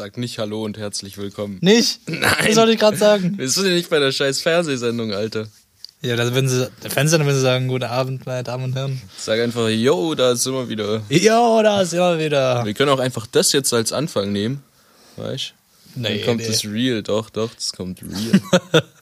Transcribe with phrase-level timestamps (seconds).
[0.00, 1.58] Sag nicht Hallo und herzlich willkommen.
[1.60, 2.08] Nicht?
[2.08, 2.22] Nein.
[2.46, 3.36] Das wollte ich gerade sagen.
[3.36, 5.46] Wir sind ja nicht bei der scheiß Fernsehsendung, Alter.
[6.00, 8.98] Ja, da würden sie, dann würden sie sagen, guten Abend, meine Damen und Herren.
[9.18, 11.02] Sag einfach, yo, da sind wir wieder.
[11.10, 12.64] Ja, da ist immer wieder.
[12.64, 14.62] Wir können auch einfach das jetzt als Anfang nehmen.
[15.16, 15.52] Weißt
[15.96, 16.00] du?
[16.00, 17.02] Dann kommt das Real.
[17.02, 18.82] Doch, doch, das kommt Real.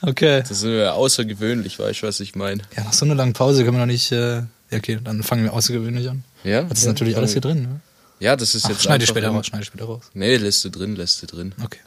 [0.00, 0.40] Okay.
[0.42, 2.62] Das ist ja außergewöhnlich, weißt du, was ich meine?
[2.76, 4.44] Ja, nach so einer langen Pause können wir noch nicht, äh, ja,
[4.76, 6.24] okay, dann fangen wir außergewöhnlich an.
[6.44, 6.62] Ja?
[6.62, 7.80] Das ist natürlich alles hier drin, ne?
[8.24, 10.04] Ja, das ist Ach, jetzt schneide später raus, schneide ich später raus.
[10.14, 11.54] Nee, lässt du drin, lässt du drin.
[11.62, 11.80] Okay.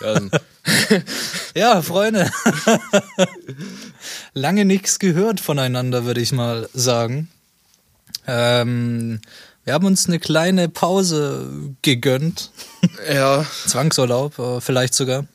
[0.00, 0.20] Ja,
[1.56, 2.30] Ja, Freunde.
[4.34, 7.28] Lange nichts gehört voneinander, würde ich mal sagen.
[8.28, 9.20] Ähm,
[9.64, 12.52] wir haben uns eine kleine Pause gegönnt.
[13.12, 15.26] ja, Zwangsurlaub, äh, vielleicht sogar.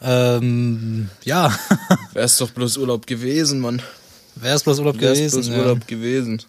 [0.00, 1.52] Ähm, ja,
[2.12, 3.82] wär's doch bloß Urlaub gewesen, Mann.
[4.36, 5.34] wäre es bloß Urlaub Wär's gewesen.
[5.34, 5.58] bloß ja.
[5.58, 6.42] Urlaub gewesen.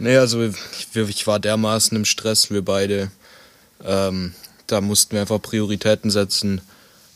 [0.00, 3.10] Nee, also ich, ich war dermaßen im Stress, wir beide.
[3.84, 4.34] Ähm,
[4.66, 6.60] da mussten wir einfach Prioritäten setzen.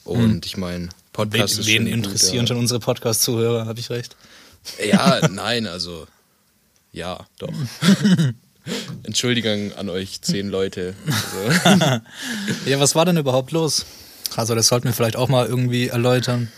[0.05, 4.17] Und ich meine, Wen, Podcast wen schon interessieren gut, schon unsere Podcast-Zuhörer, habe ich recht.
[4.79, 5.19] ja.
[5.21, 6.07] ja, nein, also
[6.93, 7.53] ja, doch.
[9.03, 10.95] Entschuldigung an euch zehn Leute.
[11.65, 12.01] Also,
[12.67, 13.87] Ja, was war denn überhaupt los?
[14.37, 16.51] Also, das sollten wir vielleicht auch mal irgendwie erläutern.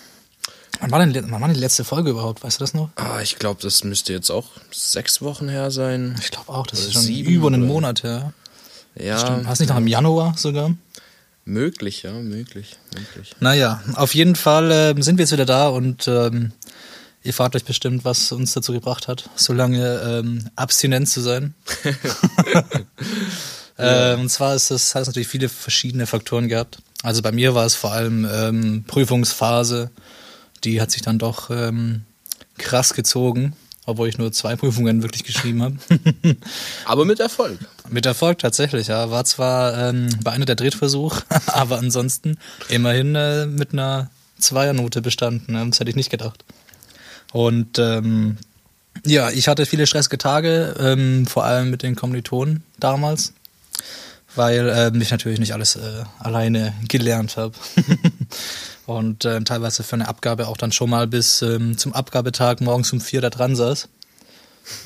[0.80, 2.42] Wann war denn, wann war denn die letzte Folge überhaupt?
[2.42, 2.90] Weißt du das noch?
[2.96, 6.16] ah, ich glaube, das müsste jetzt auch sechs Wochen her sein.
[6.20, 8.32] Ich glaube auch, das ist schon sieben über einen oder- Monat her.
[8.98, 9.46] Ja, Stimmt.
[9.46, 10.74] Hast du nicht noch im Januar sogar?
[11.46, 13.32] möglich, ja, möglich, möglich.
[13.38, 16.50] Naja, auf jeden Fall ähm, sind wir jetzt wieder da und ähm,
[17.22, 21.54] ihr fragt euch bestimmt, was uns dazu gebracht hat, so lange ähm, abstinent zu sein.
[23.78, 26.78] ähm, und zwar ist das, hat es natürlich viele verschiedene Faktoren gehabt.
[27.02, 29.90] Also bei mir war es vor allem ähm, Prüfungsphase,
[30.66, 32.02] die hat sich dann doch ähm,
[32.58, 33.54] krass gezogen,
[33.86, 35.76] obwohl ich nur zwei Prüfungen wirklich geschrieben habe.
[36.84, 37.58] Aber mit Erfolg.
[37.88, 39.10] Mit Erfolg tatsächlich, ja.
[39.10, 42.36] War zwar ähm, bei einer der Drittversuch, aber ansonsten
[42.68, 45.54] immerhin äh, mit einer Zweiernote bestanden.
[45.54, 45.64] Ne?
[45.70, 46.44] Das hätte ich nicht gedacht.
[47.32, 48.38] Und ähm,
[49.04, 53.34] ja, ich hatte viele stressige Tage, ähm, vor allem mit den Kommilitonen damals,
[54.34, 57.54] weil ähm, ich natürlich nicht alles äh, alleine gelernt habe.
[58.86, 62.92] Und ähm, teilweise für eine Abgabe auch dann schon mal bis ähm, zum Abgabetag morgens
[62.92, 63.88] um vier da dran saß.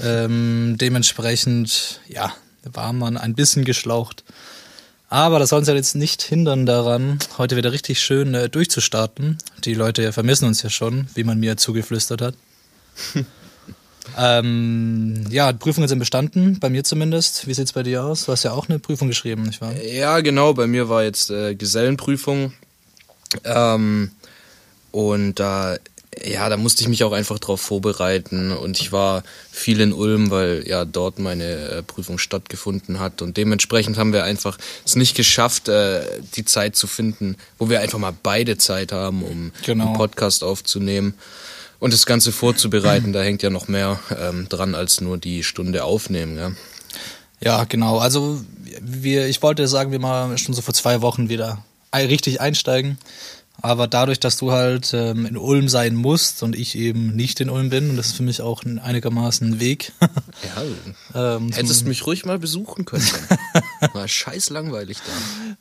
[0.02, 2.32] Ähm, dementsprechend, ja,
[2.64, 4.24] war man ein bisschen geschlaucht.
[5.08, 9.38] Aber das soll uns ja jetzt nicht hindern daran, heute wieder richtig schön äh, durchzustarten.
[9.64, 12.34] Die Leute vermissen uns ja schon, wie man mir zugeflüstert hat.
[14.18, 17.48] ähm, ja, Prüfungen sind bestanden, bei mir zumindest.
[17.48, 18.26] Wie sieht's bei dir aus?
[18.26, 19.74] Du hast ja auch eine Prüfung geschrieben, nicht wahr?
[19.82, 20.54] Ja, genau.
[20.54, 22.52] Bei mir war jetzt äh, Gesellenprüfung.
[23.44, 24.10] Ähm,
[24.90, 25.76] und da,
[26.24, 28.50] ja, da musste ich mich auch einfach drauf vorbereiten.
[28.52, 33.22] Und ich war viel in Ulm, weil ja dort meine äh, Prüfung stattgefunden hat.
[33.22, 36.02] Und dementsprechend haben wir einfach es nicht geschafft, äh,
[36.34, 39.86] die Zeit zu finden, wo wir einfach mal beide Zeit haben, um Genau.
[39.86, 41.14] einen Podcast aufzunehmen.
[41.78, 45.84] Und das Ganze vorzubereiten, da hängt ja noch mehr ähm, dran als nur die Stunde
[45.84, 46.36] aufnehmen.
[46.36, 46.52] Ja.
[47.42, 47.98] Ja, genau.
[47.98, 48.44] Also
[48.82, 51.64] wir, ich wollte sagen, wir mal schon so vor zwei Wochen wieder
[51.94, 52.98] richtig einsteigen.
[53.62, 57.50] Aber dadurch, dass du halt ähm, in Ulm sein musst und ich eben nicht in
[57.50, 59.92] Ulm bin, und das ist für mich auch ein einigermaßen ein Weg.
[61.14, 63.06] Ja, ähm, Hättest mich ruhig mal besuchen können.
[63.92, 64.96] War scheiß langweilig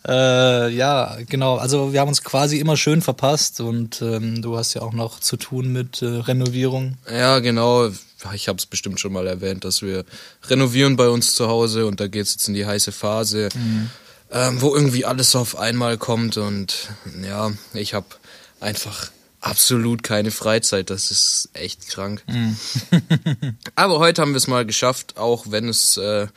[0.06, 0.68] da.
[0.68, 1.58] Äh, ja, genau.
[1.58, 5.20] Also wir haben uns quasi immer schön verpasst und ähm, du hast ja auch noch
[5.20, 6.98] zu tun mit äh, Renovierung.
[7.12, 7.90] Ja, genau.
[8.34, 10.06] Ich habe es bestimmt schon mal erwähnt, dass wir
[10.48, 13.50] renovieren bei uns zu Hause und da geht's jetzt in die heiße Phase,
[14.32, 16.90] ähm, wo irgendwie alles auf einmal kommt und
[17.24, 18.06] ja, ich habe
[18.60, 19.10] einfach
[19.42, 20.90] absolut keine Freizeit.
[20.90, 22.24] Das ist echt krank.
[23.76, 26.28] Aber heute haben wir es mal geschafft, auch wenn es äh,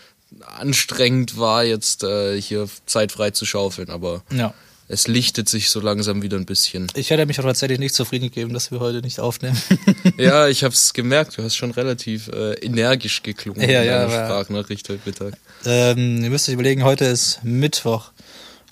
[0.59, 3.91] anstrengend war, jetzt äh, hier Zeit frei zu schaufeln.
[3.91, 4.55] Aber Ja.
[4.89, 6.87] es lichtet sich so langsam wieder ein bisschen.
[6.95, 9.61] Ich hätte mich auch tatsächlich nicht zufrieden gegeben, dass wir heute nicht aufnehmen.
[10.17, 11.37] Ja, ich habe es gemerkt.
[11.39, 15.35] Du hast schon relativ äh, energisch geklungen Ja, in ja, deiner aber- Sprachnachricht heute Mittag.
[15.67, 18.11] Ähm, ihr müsst euch überlegen, heute ist Mittwoch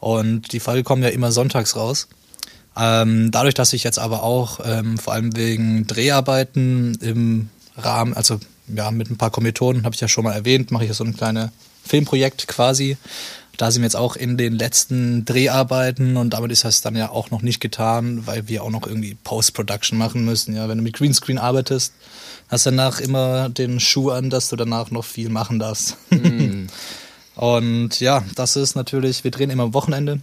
[0.01, 2.09] und die Folge kommen ja immer sonntags raus.
[2.77, 8.41] Ähm, dadurch, dass ich jetzt aber auch ähm, vor allem wegen Dreharbeiten im Rahmen, also
[8.75, 11.17] ja, mit ein paar Kommilitonen, habe ich ja schon mal erwähnt, mache ich so ein
[11.17, 11.51] kleines
[11.85, 12.97] Filmprojekt quasi.
[13.57, 17.11] da sind wir jetzt auch in den letzten Dreharbeiten und damit ist das dann ja
[17.11, 20.55] auch noch nicht getan, weil wir auch noch irgendwie Post-Production machen müssen.
[20.55, 21.93] Ja, wenn du mit Greenscreen arbeitest,
[22.51, 25.97] hast danach immer den Schuh an, dass du danach noch viel machen darfst.
[27.37, 30.21] und ja, das ist natürlich, wir drehen immer am Wochenende.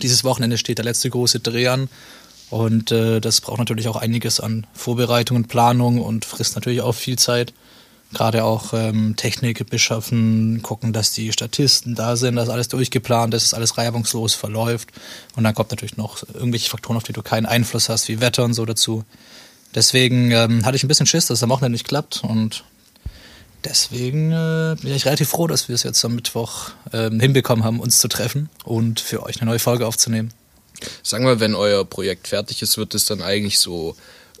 [0.00, 1.88] Dieses Wochenende steht der letzte große Dreh an.
[2.48, 6.94] Und äh, das braucht natürlich auch einiges an Vorbereitung und Planung und frisst natürlich auch
[6.94, 7.54] viel Zeit.
[8.12, 13.44] Gerade auch ähm, Technik beschaffen, gucken, dass die Statisten da sind, dass alles durchgeplant ist,
[13.44, 14.90] dass alles reibungslos verläuft.
[15.34, 18.44] Und dann kommt natürlich noch irgendwelche Faktoren, auf die du keinen Einfluss hast, wie Wetter
[18.44, 19.04] und so dazu.
[19.74, 22.22] Deswegen ähm, hatte ich ein bisschen Schiss, dass es am Wochenende nicht klappt.
[22.22, 22.64] Und
[23.64, 27.80] deswegen äh, bin ich relativ froh, dass wir es jetzt am Mittwoch ähm, hinbekommen haben,
[27.80, 30.32] uns zu treffen und für euch eine neue Folge aufzunehmen.
[31.02, 33.96] Sagen wir, wenn euer Projekt fertig ist, wird es dann eigentlich so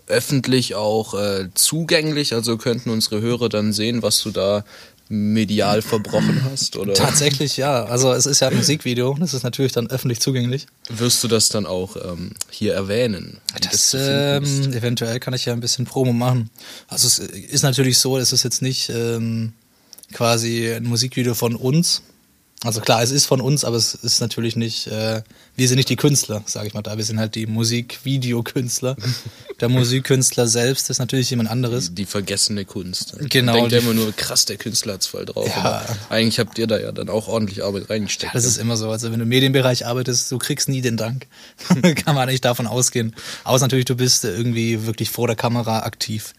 [0.06, 2.34] öffentlich auch äh, zugänglich?
[2.34, 4.64] Also könnten unsere Hörer dann sehen, was du da
[5.08, 6.76] medial verbrochen hast?
[6.76, 7.84] Oder Tatsächlich ja.
[7.84, 10.66] Also es ist ja ein Musikvideo, das ist natürlich dann öffentlich zugänglich.
[10.88, 13.38] wirst du das dann auch ähm, hier erwähnen?
[13.60, 13.96] Das, ist?
[13.96, 16.50] ähm, eventuell kann ich ja ein bisschen Promo machen.
[16.88, 19.52] Also es ist natürlich so, es ist jetzt nicht ähm,
[20.12, 22.02] quasi ein Musikvideo von uns.
[22.64, 25.22] Also klar, es ist von uns, aber es ist natürlich nicht, äh,
[25.56, 26.96] wir sind nicht die Künstler, sage ich mal da.
[26.96, 28.96] Wir sind halt die Musikvideokünstler.
[29.60, 31.94] Der Musikkünstler selbst ist natürlich jemand anderes.
[31.94, 33.14] die vergessene Kunst.
[33.30, 35.46] Genau, denkt ja immer nur, krass, der Künstler hat's voll drauf.
[35.46, 35.56] Ja.
[35.56, 38.32] Aber eigentlich habt ihr da ja dann auch ordentlich Arbeit reingesteckt.
[38.32, 38.90] Ja, das ist immer so.
[38.90, 41.28] Also wenn du im Medienbereich arbeitest, du kriegst nie den Dank.
[42.04, 43.14] Kann man nicht davon ausgehen.
[43.44, 46.34] Außer natürlich, du bist irgendwie wirklich vor der Kamera aktiv.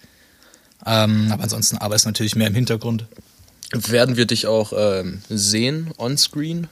[0.85, 3.05] Ähm, aber ansonsten arbeitest du natürlich mehr im Hintergrund.
[3.73, 6.67] Werden wir dich auch ähm, sehen onscreen?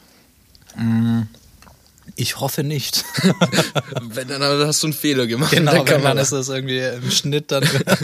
[2.16, 3.06] Ich hoffe nicht.
[4.02, 5.52] Wenn, dann hast du einen Fehler gemacht.
[5.52, 7.64] genau, mit der wenn dann ist das irgendwie im Schnitt, dann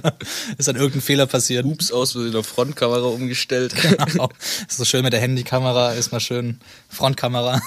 [0.58, 1.66] ist dann irgendein Fehler passiert.
[1.66, 3.74] Ups, aus Versehen auf Frontkamera umgestellt.
[4.08, 4.30] Genau.
[4.68, 6.60] Ist so schön mit der Handykamera, ist mal schön
[6.90, 7.62] Frontkamera.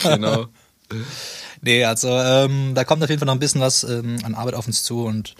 [0.00, 0.46] genau.
[1.62, 4.54] Nee, also ähm, da kommt auf jeden Fall noch ein bisschen was ähm, an Arbeit
[4.54, 5.34] auf uns zu und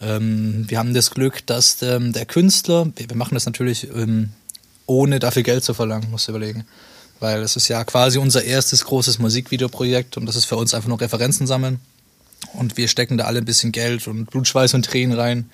[0.00, 4.30] ähm, wir haben das Glück, dass ähm, der Künstler, wir, wir machen das natürlich ähm,
[4.86, 6.64] ohne dafür Geld zu verlangen, musst du überlegen.
[7.18, 10.88] Weil es ist ja quasi unser erstes großes Musikvideoprojekt und das ist für uns einfach
[10.88, 11.80] nur Referenzen sammeln.
[12.52, 15.50] Und wir stecken da alle ein bisschen Geld und Blutschweiß und Tränen rein.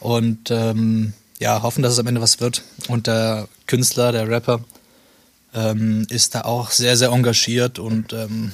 [0.00, 2.62] Und ähm, ja, hoffen, dass es am Ende was wird.
[2.88, 4.64] Und der Künstler, der Rapper,
[5.54, 8.52] ähm, ist da auch sehr, sehr engagiert und ähm,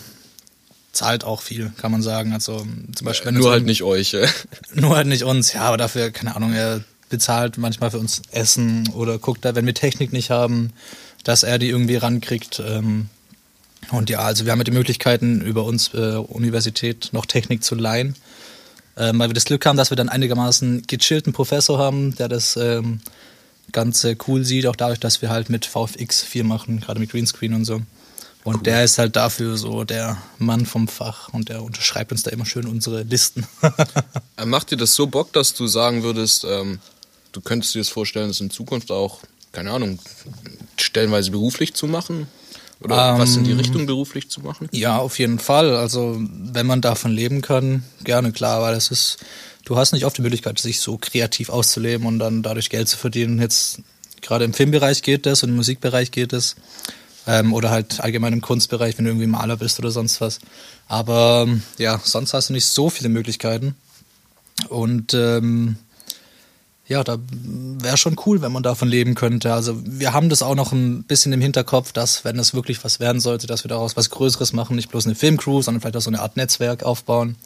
[0.93, 2.33] zahlt auch viel, kann man sagen.
[2.33, 4.15] Also zum Beispiel, wenn Nur halt nicht euch.
[4.15, 4.27] äh.
[4.75, 8.89] nur halt nicht uns, ja, aber dafür, keine Ahnung, er bezahlt manchmal für uns Essen
[8.95, 10.73] oder guckt da, wenn wir Technik nicht haben,
[11.25, 12.61] dass er die irgendwie rankriegt.
[12.65, 13.09] Ähm,
[13.91, 17.75] und ja, also wir haben ja die Möglichkeiten, über uns äh, Universität noch Technik zu
[17.75, 18.15] leihen.
[18.97, 22.57] Ähm, weil wir das Glück haben, dass wir dann einigermaßen gechillten Professor haben, der das
[22.57, 23.01] ähm,
[23.71, 27.55] Ganze cool sieht, auch dadurch, dass wir halt mit VFX viel machen, gerade mit Greenscreen
[27.55, 27.83] und so.
[28.45, 32.31] Und der ist halt dafür so der Mann vom Fach und der unterschreibt uns da
[32.31, 33.47] immer schön unsere Listen.
[34.37, 36.79] Äh, Macht dir das so Bock, dass du sagen würdest, ähm,
[37.39, 39.21] du könntest dir das vorstellen, das in Zukunft auch,
[39.53, 40.01] keine Ahnung,
[40.77, 42.27] stellenweise beruflich zu machen?
[42.81, 44.69] Oder was in die Ähm, Richtung beruflich zu machen?
[44.73, 45.77] Ja, auf jeden Fall.
[45.77, 49.19] Also wenn man davon leben kann, gerne klar, weil es ist,
[49.65, 52.97] du hast nicht oft die Möglichkeit, sich so kreativ auszuleben und dann dadurch Geld zu
[52.97, 53.41] verdienen.
[53.41, 53.81] Jetzt
[54.21, 56.57] gerade im Filmbereich geht das und im Musikbereich geht es.
[57.27, 60.39] Ähm, oder halt allgemein im Kunstbereich, wenn du irgendwie Maler bist oder sonst was.
[60.87, 63.75] Aber ähm, ja, sonst hast du nicht so viele Möglichkeiten.
[64.69, 65.77] Und ähm,
[66.89, 69.53] ja, da wäre schon cool, wenn man davon leben könnte.
[69.53, 72.99] Also wir haben das auch noch ein bisschen im Hinterkopf, dass wenn es wirklich was
[72.99, 76.03] werden sollte, dass wir daraus was Größeres machen, nicht bloß eine Filmcrew, sondern vielleicht auch
[76.03, 77.37] so eine Art Netzwerk aufbauen.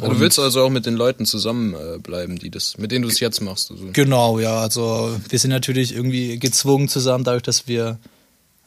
[0.00, 3.08] Ja, du willst also auch mit den Leuten zusammenbleiben, äh, die das, mit denen du
[3.08, 3.72] es jetzt machst.
[3.72, 3.88] Also.
[3.92, 7.98] Genau, ja, also wir sind natürlich irgendwie gezwungen zusammen, dadurch, dass wir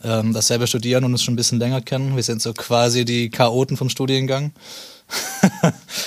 [0.04, 2.18] ähm, das selber studieren und uns schon ein bisschen länger kennen.
[2.18, 4.52] Wir sind so quasi die Chaoten vom Studiengang.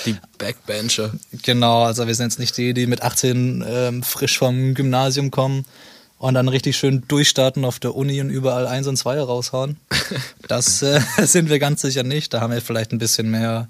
[0.05, 1.11] Die Backbencher.
[1.43, 5.65] Genau, also wir sind jetzt nicht die, die mit 18 ähm, frisch vom Gymnasium kommen
[6.19, 9.77] und dann richtig schön durchstarten auf der Uni und überall eins und zwei raushauen.
[10.47, 12.33] Das äh, sind wir ganz sicher nicht.
[12.33, 13.67] Da haben wir vielleicht ein bisschen mehr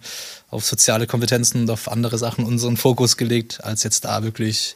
[0.49, 4.75] auf soziale Kompetenzen und auf andere Sachen unseren Fokus gelegt, als jetzt da wirklich,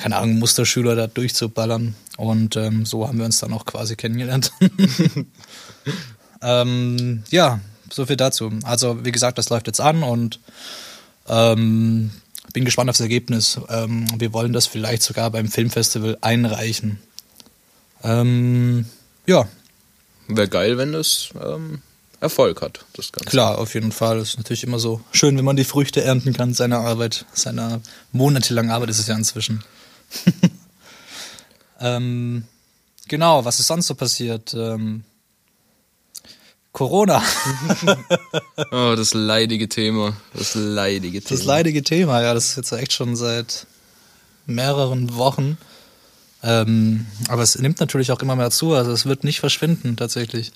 [0.00, 1.94] keine Ahnung, Musterschüler da durchzuballern.
[2.16, 4.52] Und ähm, so haben wir uns dann auch quasi kennengelernt.
[6.42, 7.60] ähm, ja,
[7.92, 8.50] so viel dazu.
[8.64, 10.40] Also wie gesagt, das läuft jetzt an und
[11.28, 12.10] ähm,
[12.52, 13.60] bin gespannt auf das Ergebnis.
[13.68, 17.00] Ähm, wir wollen das vielleicht sogar beim Filmfestival einreichen.
[18.02, 18.86] Ähm,
[19.26, 19.48] ja,
[20.28, 21.80] Wäre geil, wenn das ähm,
[22.20, 23.30] Erfolg hat, das Ganze.
[23.30, 24.18] klar, auf jeden Fall.
[24.18, 27.80] Es ist natürlich immer so schön, wenn man die Früchte ernten kann seiner Arbeit, seiner
[28.12, 29.64] monatelangen Arbeit ist es ja inzwischen.
[31.80, 32.44] ähm,
[33.08, 34.52] genau, was ist sonst so passiert?
[34.52, 35.04] Ähm,
[36.72, 37.22] Corona.
[38.70, 40.16] Oh, das leidige Thema.
[40.34, 41.38] Das leidige Thema.
[41.38, 43.66] Das leidige Thema, ja, das ist jetzt echt schon seit
[44.46, 45.56] mehreren Wochen.
[46.42, 50.52] Ähm, aber es nimmt natürlich auch immer mehr zu, also es wird nicht verschwinden tatsächlich.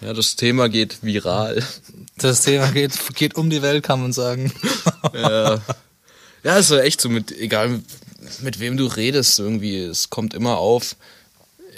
[0.00, 1.62] Ja, das Thema geht viral.
[2.18, 4.52] Das Thema geht, geht um die Welt, kann man sagen.
[5.14, 5.60] ja.
[6.42, 7.80] ja, ist so echt so mit, egal
[8.40, 10.96] mit wem du redest, irgendwie, es kommt immer auf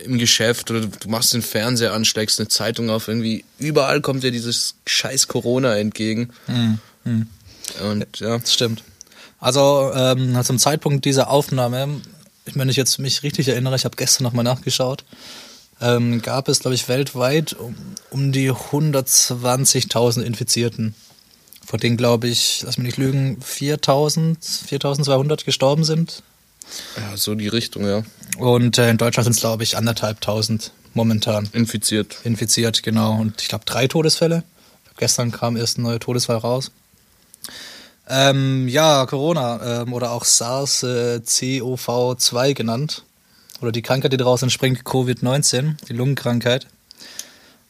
[0.05, 4.23] im Geschäft oder du machst den Fernseher an, steigst eine Zeitung auf, irgendwie überall kommt
[4.23, 6.31] dir dieses scheiß Corona entgegen.
[7.83, 8.83] Und ja, Das stimmt.
[9.39, 12.01] Also ähm, zum Zeitpunkt dieser Aufnahme,
[12.47, 15.05] ich meine, ich jetzt mich richtig erinnere, ich habe gestern nochmal nachgeschaut,
[15.81, 17.75] ähm, gab es, glaube ich, weltweit um,
[18.11, 20.95] um die 120.000 Infizierten.
[21.65, 26.23] Von denen, glaube ich, lass mich nicht lügen, 4.000, 4.200 gestorben sind.
[26.97, 28.03] Ja, so die Richtung, ja.
[28.39, 32.17] Und äh, in Deutschland sind es, glaube ich, anderthalbtausend momentan Infiziert.
[32.25, 33.19] infiziert, genau.
[33.19, 34.43] Und ich glaube, drei Todesfälle.
[34.97, 36.73] Gestern kam erst ein neuer Todesfall raus.
[38.09, 43.03] Ähm, ja, Corona ähm, oder auch SARS-CoV-2 genannt.
[43.61, 46.69] Oder die Krankheit, die daraus entspringt, Covid-19, die Lungenkrankheit.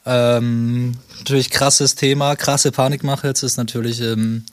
[0.04, 3.28] Ähm, natürlich krasses Thema, krasse Panikmache.
[3.28, 4.44] Jetzt ist natürlich ähm,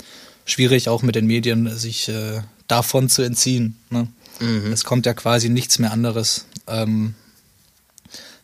[0.46, 3.78] schwierig, auch mit den Medien sich äh, davon zu entziehen.
[3.90, 4.08] Ne?
[4.40, 6.46] Es kommt ja quasi nichts mehr anderes.
[6.68, 7.16] Ähm,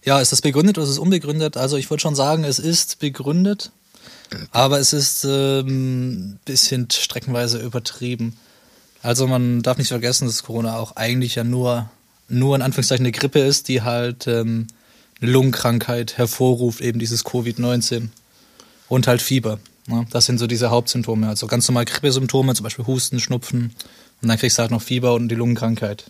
[0.03, 1.57] ja, ist das begründet oder ist es unbegründet?
[1.57, 3.71] Also ich würde schon sagen, es ist begründet,
[4.51, 8.37] aber es ist ähm, bisschen streckenweise übertrieben.
[9.01, 11.89] Also man darf nicht vergessen, dass Corona auch eigentlich ja nur,
[12.27, 14.67] nur in Anführungszeichen eine Grippe ist, die halt ähm,
[15.21, 18.09] eine Lungenkrankheit hervorruft, eben dieses Covid-19
[18.87, 19.59] und halt Fieber.
[19.87, 20.05] Ne?
[20.11, 21.27] Das sind so diese Hauptsymptome.
[21.27, 23.73] Also ganz normal Grippesymptome, zum Beispiel Husten, Schnupfen
[24.21, 26.05] und dann kriegst du halt noch Fieber und die Lungenkrankheit.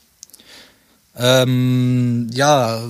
[1.18, 2.82] Ähm, ja,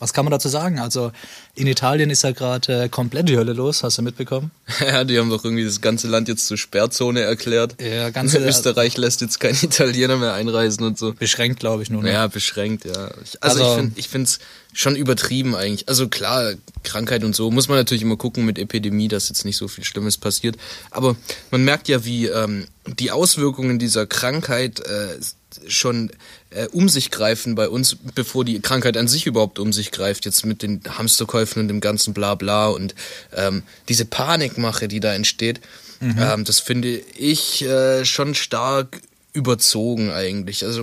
[0.00, 0.80] was kann man dazu sagen?
[0.80, 1.12] Also
[1.54, 4.50] in Italien ist ja gerade äh, komplett die Hölle los, hast du mitbekommen?
[4.80, 7.76] Ja, die haben doch irgendwie das ganze Land jetzt zur Sperrzone erklärt.
[7.80, 11.12] Ja, ganze- Österreich lässt jetzt kein Italiener mehr einreisen und so.
[11.12, 12.02] Beschränkt, glaube ich, nur.
[12.02, 12.12] Ne?
[12.12, 13.10] Ja, beschränkt, ja.
[13.22, 14.38] Ich, also, Also- ich finde ich find's
[14.72, 15.88] schon übertrieben eigentlich.
[15.88, 16.52] Also klar,
[16.84, 19.84] Krankheit und so muss man natürlich immer gucken mit Epidemie, dass jetzt nicht so viel
[19.84, 20.56] Schlimmes passiert.
[20.90, 21.16] Aber
[21.50, 22.66] man merkt ja, wie ähm,
[22.98, 25.18] die Auswirkungen dieser Krankheit äh,
[25.66, 26.10] schon
[26.50, 30.24] äh, um sich greifen bei uns, bevor die Krankheit an sich überhaupt um sich greift.
[30.24, 32.94] Jetzt mit den Hamsterkäufen und dem ganzen Blabla und
[33.34, 35.60] ähm, diese Panikmache, die da entsteht.
[36.02, 39.00] Ähm, das finde ich äh, schon stark
[39.32, 40.64] überzogen eigentlich.
[40.64, 40.82] Also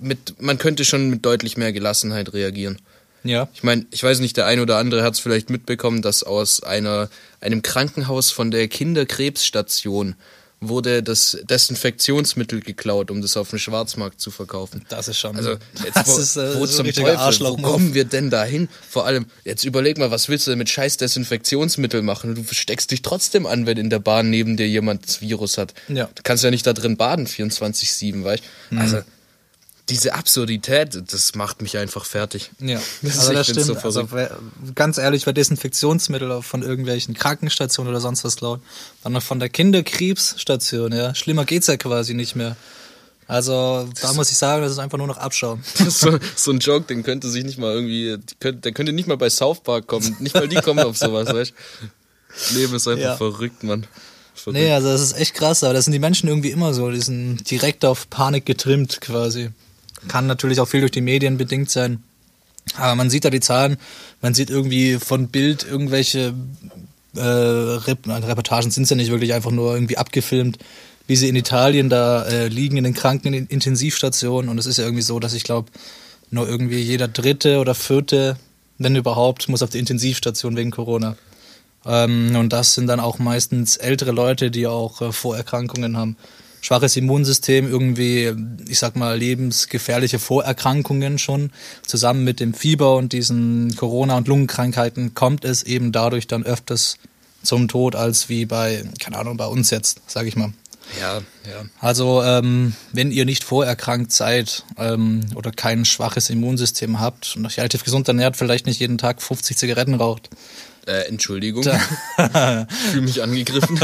[0.00, 2.78] mit, man könnte schon mit deutlich mehr Gelassenheit reagieren.
[3.24, 3.48] Ja.
[3.54, 6.62] Ich meine, ich weiß nicht, der ein oder andere hat es vielleicht mitbekommen, dass aus
[6.62, 7.08] einer,
[7.40, 10.14] einem Krankenhaus von der Kinderkrebsstation
[10.60, 14.84] wurde das Desinfektionsmittel geklaut, um das auf dem Schwarzmarkt zu verkaufen.
[14.88, 15.36] Das ist schon.
[15.36, 18.30] Also, jetzt das wo, ist, äh, wo so ein zum Teufel, wo kommen wir denn
[18.30, 18.68] dahin?
[18.88, 22.34] Vor allem, jetzt überleg mal, was willst du denn mit scheiß Desinfektionsmittel machen?
[22.34, 25.74] Du steckst dich trotzdem an, wenn in der Bahn neben dir jemand das Virus hat.
[25.88, 26.08] Ja.
[26.14, 28.74] Du kannst ja nicht da drin baden, 24-7, weißt du?
[28.74, 28.80] Mhm.
[29.90, 32.50] Diese Absurdität, das macht mich einfach fertig.
[32.58, 33.66] Ja, Das also ist- das stimmt.
[33.82, 34.38] so also, wer,
[34.74, 38.60] ganz ehrlich, wer Desinfektionsmittel von irgendwelchen Krankenstationen oder sonst was klaut,
[39.02, 41.14] dann noch von der Kinderkrebsstation, ja.
[41.14, 42.56] Schlimmer geht's ja quasi nicht mehr.
[43.26, 45.18] Also, da muss ich sagen, das ist einfach nur noch
[45.86, 49.16] ist so, so ein Joke, den könnte sich nicht mal irgendwie, der könnte nicht mal
[49.16, 50.16] bei South Park kommen.
[50.20, 51.86] Nicht mal die kommen auf sowas, weißt du?
[52.28, 53.16] Das Leben ist einfach Ja.
[53.16, 53.86] verrückt, Mann.
[54.34, 54.58] Verrückt.
[54.58, 57.00] Nee, also das ist echt krass, aber das sind die Menschen irgendwie immer so, die
[57.00, 59.50] sind direkt auf Panik getrimmt quasi.
[60.08, 62.02] Kann natürlich auch viel durch die Medien bedingt sein.
[62.76, 63.76] Aber man sieht da die Zahlen,
[64.22, 66.34] man sieht irgendwie von Bild irgendwelche
[67.14, 70.58] äh, Rep Reportagen sind es ja nicht wirklich einfach nur irgendwie abgefilmt,
[71.06, 74.78] wie sie in Italien da äh, liegen in den Kranken in Intensivstationen und es ist
[74.78, 75.70] ja irgendwie so, dass ich glaube,
[76.30, 78.36] nur irgendwie jeder dritte oder vierte,
[78.78, 81.16] wenn überhaupt, muss auf die Intensivstation wegen Corona.
[81.86, 86.16] Ähm, und das sind dann auch meistens ältere Leute, die auch äh, Vorerkrankungen haben.
[86.64, 88.32] Schwaches Immunsystem, irgendwie,
[88.66, 91.52] ich sag mal, lebensgefährliche Vorerkrankungen schon.
[91.86, 96.96] Zusammen mit dem Fieber und diesen Corona- und Lungenkrankheiten kommt es eben dadurch dann öfters
[97.42, 100.54] zum Tod als wie bei, keine Ahnung, bei uns jetzt, sag ich mal.
[100.98, 101.66] Ja, ja.
[101.80, 107.58] Also, ähm, wenn ihr nicht vorerkrankt seid ähm, oder kein schwaches Immunsystem habt und euch
[107.58, 110.30] relativ gesund ernährt, vielleicht nicht jeden Tag 50 Zigaretten raucht,
[110.86, 111.62] Äh, Entschuldigung.
[112.16, 112.66] Fühle
[113.02, 113.80] mich angegriffen.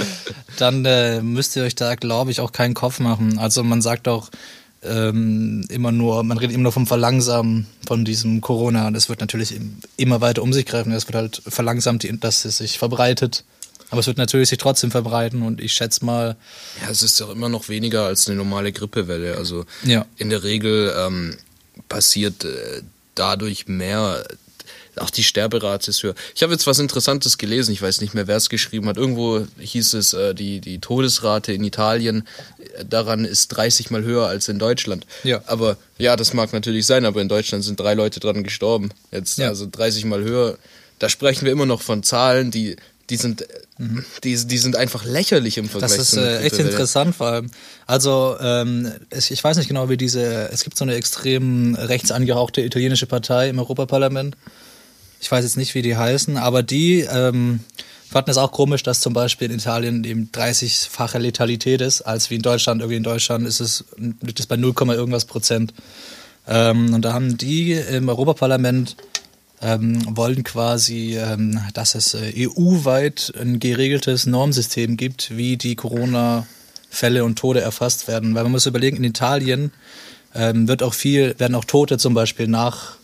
[0.58, 3.38] dann äh, müsst ihr euch da, glaube ich, auch keinen Kopf machen.
[3.38, 4.30] Also man sagt auch
[4.82, 8.86] ähm, immer nur, man redet immer nur vom Verlangsamen von diesem Corona.
[8.88, 10.92] Und es wird natürlich im- immer weiter um sich greifen.
[10.92, 13.44] Es wird halt verlangsamt, dass es sich verbreitet.
[13.90, 16.36] Aber es wird natürlich sich trotzdem verbreiten und ich schätze mal,
[16.80, 19.36] Ja, es ist doch immer noch weniger als eine normale Grippewelle.
[19.36, 20.06] Also Ja.
[20.16, 21.36] in der Regel ähm,
[21.88, 22.82] passiert äh,
[23.16, 24.24] dadurch mehr.
[25.00, 26.14] Auch die Sterberate ist höher.
[26.34, 28.96] Ich habe jetzt was Interessantes gelesen, ich weiß nicht mehr, wer es geschrieben hat.
[28.96, 32.26] Irgendwo hieß es, äh, die, die Todesrate in Italien
[32.76, 35.06] äh, daran ist 30 mal höher als in Deutschland.
[35.24, 35.42] Ja.
[35.46, 38.90] Aber ja, das mag natürlich sein, aber in Deutschland sind drei Leute dran gestorben.
[39.10, 39.48] Jetzt Ja.
[39.48, 40.58] also 30 mal höher.
[40.98, 42.76] Da sprechen wir immer noch von Zahlen, die
[43.08, 43.44] die sind
[44.22, 45.96] die, die sind einfach lächerlich im Vergleich Mhm.
[45.96, 47.50] Das ist äh, echt interessant, vor allem.
[47.86, 50.50] Also, ähm, es, ich weiß nicht genau, wie diese.
[50.52, 54.36] Es gibt so eine extrem rechts angehauchte italienische Partei im Europaparlament.
[55.20, 57.60] Ich weiß jetzt nicht, wie die heißen, aber die ähm,
[58.10, 62.36] fanden es auch komisch, dass zum Beispiel in Italien eben 30-fache Letalität ist, als wie
[62.36, 62.80] in Deutschland.
[62.80, 65.74] Irgendwie in Deutschland ist es liegt es bei 0, irgendwas Prozent.
[66.48, 68.96] Ähm, und da haben die im Europaparlament
[69.62, 77.24] ähm, wollen quasi, ähm, dass es äh, EU-weit ein geregeltes Normsystem gibt, wie die Corona-Fälle
[77.24, 78.34] und Tode erfasst werden.
[78.34, 79.70] Weil man muss überlegen, in Italien
[80.34, 82.96] ähm, wird auch viel, werden auch Tote zum Beispiel nach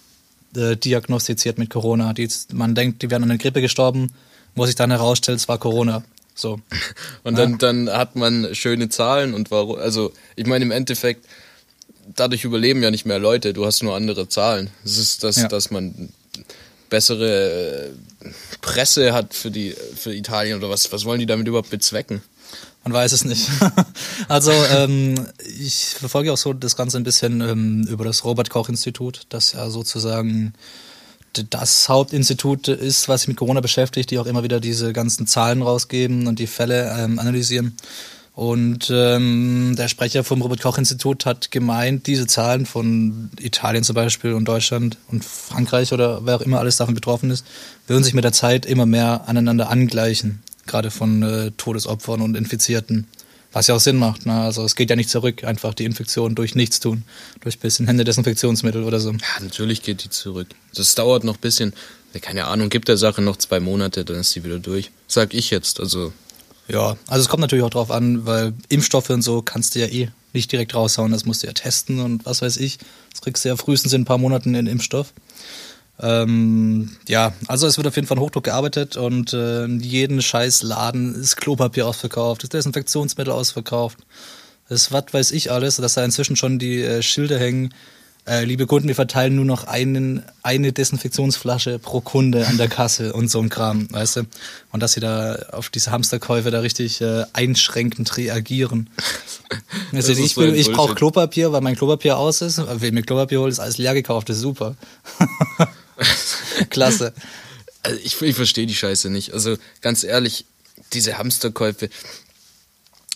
[0.54, 2.12] äh, diagnostiziert mit Corona.
[2.12, 4.12] Die, man denkt, die wären an einer Grippe gestorben,
[4.54, 6.04] wo sich dann herausstellt, es war Corona.
[6.34, 6.60] So.
[7.24, 11.24] Und dann, dann hat man schöne Zahlen und warum, also ich meine im Endeffekt,
[12.14, 14.70] dadurch überleben ja nicht mehr Leute, du hast nur andere Zahlen.
[14.84, 15.48] Es ist das, Ja.
[15.48, 16.10] dass man
[16.90, 17.90] bessere
[18.22, 18.28] äh,
[18.60, 22.22] Presse hat für die für Italien oder was, was wollen die damit überhaupt bezwecken?
[22.86, 23.50] Man weiß es nicht.
[24.28, 25.26] also ähm,
[25.58, 29.54] ich verfolge auch so das Ganze ein bisschen ähm, über das Robert Koch Institut, das
[29.54, 30.52] ja sozusagen
[31.50, 35.62] das Hauptinstitut ist, was sich mit Corona beschäftigt, die auch immer wieder diese ganzen Zahlen
[35.62, 37.76] rausgeben und die Fälle ähm, analysieren.
[38.36, 43.96] Und ähm, der Sprecher vom Robert Koch Institut hat gemeint, diese Zahlen von Italien zum
[43.96, 47.44] Beispiel und Deutschland und Frankreich oder wer auch immer alles davon betroffen ist,
[47.88, 53.06] würden sich mit der Zeit immer mehr aneinander angleichen, gerade von äh, Todesopfern und Infizierten.
[53.52, 54.26] Was ja auch Sinn macht.
[54.26, 54.34] Ne?
[54.34, 57.04] Also es geht ja nicht zurück, einfach die Infektion durch nichts tun,
[57.40, 59.12] durch bisschen Hände Desinfektionsmittel oder so.
[59.12, 60.48] Ja, natürlich geht die zurück.
[60.74, 61.72] Das dauert noch ein bisschen.
[62.20, 64.90] Keine Ahnung, gibt der Sache noch zwei Monate, dann ist sie wieder durch.
[65.06, 65.80] Sag ich jetzt.
[65.80, 66.12] Also
[66.68, 69.86] Ja, also es kommt natürlich auch drauf an, weil Impfstoffe und so kannst du ja
[69.86, 72.78] eh nicht direkt raushauen, das musst du ja testen und was weiß ich.
[73.10, 75.12] Das kriegst du ja frühestens in ein paar Monaten in Impfstoff.
[76.00, 80.62] Ähm, ja, also es wird auf jeden Fall Hochdruck gearbeitet und äh, in jeden scheiß
[80.62, 83.98] Laden ist Klopapier ausverkauft, ist Desinfektionsmittel ausverkauft.
[84.68, 87.72] Das ist was weiß ich alles, dass da inzwischen schon die äh, Schilder hängen.
[88.28, 93.12] Äh, liebe Kunden, wir verteilen nur noch einen, eine Desinfektionsflasche pro Kunde an der Kasse
[93.12, 94.22] und so ein Kram, weißt du?
[94.72, 98.90] Und dass sie da auf diese Hamsterkäufe da richtig äh, einschränkend reagieren.
[99.92, 100.96] Also ich so will, ich brauche.
[100.96, 102.60] Klopapier, weil mein Klopapier aus ist.
[102.78, 104.74] Wer mir Klopapier holt, ist alles leer gekauft, das ist super.
[106.70, 107.12] Klasse.
[107.82, 109.32] Also ich, ich verstehe die Scheiße nicht.
[109.32, 110.44] Also ganz ehrlich,
[110.92, 111.88] diese Hamsterkäufe.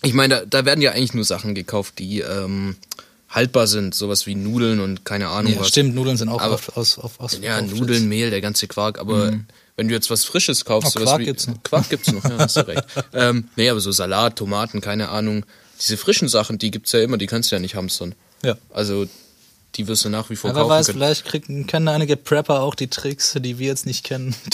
[0.03, 2.77] Ich meine, da, da werden ja eigentlich nur Sachen gekauft, die ähm,
[3.29, 3.95] haltbar sind.
[3.95, 5.69] Sowas wie Nudeln und keine Ahnung Ja, was.
[5.69, 8.67] stimmt, Nudeln sind auch Aber- oft aus, auf, aus Ja, auf- Nudeln, Mehl, der ganze
[8.67, 8.99] Quark.
[8.99, 9.33] Aber
[9.77, 11.63] wenn du jetzt was Frisches kaufst, Oh, sowas Quark wie, gibt's noch.
[11.63, 12.85] Quark gibt's noch, ja, hast du recht.
[13.13, 15.45] ähm, nee, aber so Salat, Tomaten, keine Ahnung.
[15.81, 18.15] Diese frischen Sachen, die gibt's ja immer, die kannst du ja nicht hamstern.
[18.43, 18.57] Ja.
[18.71, 19.07] Also
[19.77, 20.99] die wirst du nach wie vor Aber kaufen weiß, können.
[20.99, 24.35] vielleicht kriegen, kennen einige Prepper auch die Tricks, die wir jetzt nicht kennen.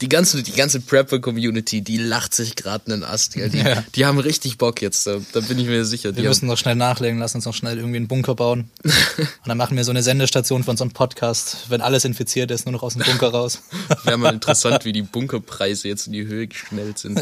[0.00, 3.34] Die ganze, die ganze Prepper-Community, die lacht sich gerade einen Ast.
[3.36, 3.82] Die, Ja.
[3.94, 6.14] die haben richtig Bock jetzt, da, da bin ich mir sicher.
[6.14, 8.70] Wir müssen haben, noch schnell nachlegen, lassen uns noch schnell irgendwie einen Bunker bauen.
[8.84, 12.72] Und dann machen wir so eine Sendestation für unseren Podcast, wenn alles infiziert ist, nur
[12.72, 13.62] noch aus dem Bunker raus.
[14.04, 17.20] wäre mal interessant, wie die Bunkerpreise jetzt in die Höhe geschnellt sind.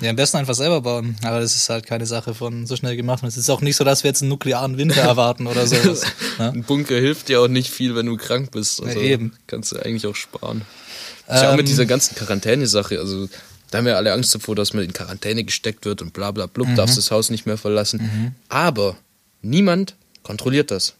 [0.00, 1.16] Ja, am besten einfach selber bauen.
[1.24, 3.22] Aber das ist halt keine Sache von so schnell gemacht.
[3.22, 6.02] Und es ist auch nicht so, dass wir jetzt einen nuklearen Winter erwarten oder sowas.
[6.38, 6.52] ne?
[6.52, 8.82] Ein Bunker hilft dir auch nicht viel, wenn du krank bist.
[8.82, 9.32] Also Ja, eben.
[9.46, 10.62] Kannst du eigentlich auch sparen.
[11.28, 12.98] Ist ja auch mit Ähm, dieser ganzen Quarantäne-Sache.
[12.98, 13.28] Also,
[13.70, 16.46] da haben wir alle Angst davor, dass man in Quarantäne gesteckt wird und bla bla
[16.46, 16.76] blub, Mhm.
[16.76, 18.34] darfst das Haus nicht mehr verlassen.
[18.48, 18.96] Aber
[19.42, 20.94] niemand kontrolliert das.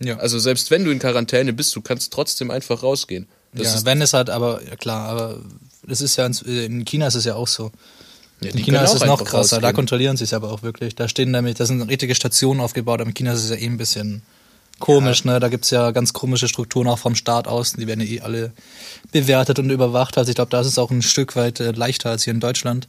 [0.00, 0.16] Ja.
[0.18, 3.26] Also selbst wenn du in Quarantäne bist, du kannst trotzdem einfach rausgehen.
[3.52, 5.38] Das ja, ist, wenn es halt, aber ja klar, aber
[5.86, 7.70] das ist ja in China ist es ja auch so.
[8.44, 9.74] Ja, In China ist es noch krasser, da rausgehen.
[9.74, 10.94] kontrollieren sie es aber auch wirklich.
[10.94, 13.66] Da stehen nämlich, da sind richtige Stationen aufgebaut, aber in China ist es ja eh
[13.66, 14.22] ein bisschen
[14.78, 15.40] komisch, ne?
[15.40, 18.52] Da gibt's ja ganz komische Strukturen auch vom Staat aus, die werden ja eh alle
[19.12, 20.18] bewertet und überwacht.
[20.18, 22.40] Also ich glaube, da ist es auch ein Stück weit äh, leichter als hier in
[22.40, 22.88] Deutschland.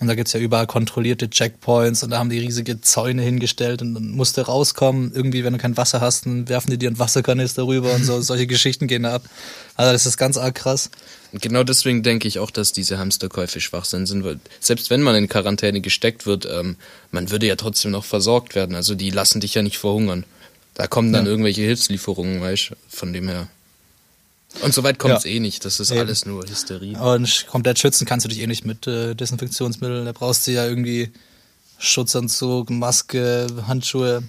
[0.00, 3.92] Und da gibt's ja überall kontrollierte Checkpoints und da haben die riesige Zäune hingestellt und
[3.94, 5.12] dann musst du rauskommen.
[5.14, 8.18] Irgendwie, wenn du kein Wasser hast, dann werfen die dir einen Wasserkanister rüber und so.
[8.22, 9.24] Solche Geschichten gehen da ab.
[9.76, 10.90] Also das ist ganz arg krass.
[11.32, 15.14] Und Genau deswegen denke ich auch, dass diese Hamsterkäufe Schwachsinn sind, weil selbst wenn man
[15.16, 16.76] in Quarantäne gesteckt wird, ähm,
[17.10, 18.74] man würde ja trotzdem noch versorgt werden.
[18.74, 20.24] Also die lassen dich ja nicht verhungern.
[20.74, 21.30] Da kommen dann Ja.
[21.30, 23.48] irgendwelche Hilfslieferungen, weißt du, von dem her.
[24.62, 25.30] Und so weit kommt es Ja.
[25.30, 25.64] eh nicht.
[25.64, 26.00] Das ist Eben.
[26.00, 26.96] alles nur Hysterie.
[26.98, 30.04] Und komplett schützen kannst du dich eh nicht mit äh, Desinfektionsmitteln.
[30.04, 31.10] Da brauchst du ja irgendwie
[31.78, 34.22] Schutzanzug, Maske, Handschuhe.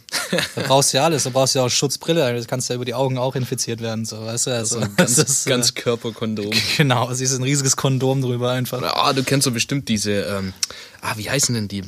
[0.55, 1.23] Da brauchst du ja alles.
[1.23, 2.33] Da brauchst du ja auch Schutzbrille.
[2.33, 4.05] Das kannst ja über die Augen auch infiziert werden.
[4.05, 4.51] So, weißt du?
[4.51, 6.51] Also, So ein ganz, ist, ganz äh, Körperkondom.
[6.77, 7.09] genau.
[7.11, 8.81] Es ist ein riesiges Kondom drüber einfach.
[8.81, 10.53] Ah, du kennst so bestimmt diese, ähm,
[11.01, 11.83] ah, wie heißen denn die?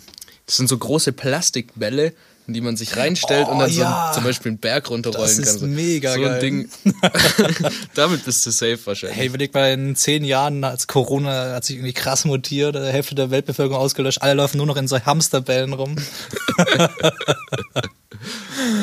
[0.46, 2.14] Das sind so große Plastikbälle,
[2.46, 4.06] in die man sich reinstellt und Oh, dann so ja.
[4.06, 5.60] einen, zum Beispiel einen Berg runterrollen Das ist kann.
[5.60, 6.32] So, mega so geil.
[6.34, 6.70] ein Ding.
[7.96, 9.18] Damit bist du safe wahrscheinlich.
[9.18, 13.16] Hey, überleg mal, in zehn Jahren, als Corona hat sich irgendwie krass mutiert, die Hälfte
[13.16, 15.96] der Weltbevölkerung ausgelöscht, alle laufen nur noch in so Hamsterbällen rum.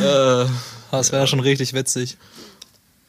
[0.02, 0.44] Äh,
[0.90, 2.16] Das wäre schon richtig witzig.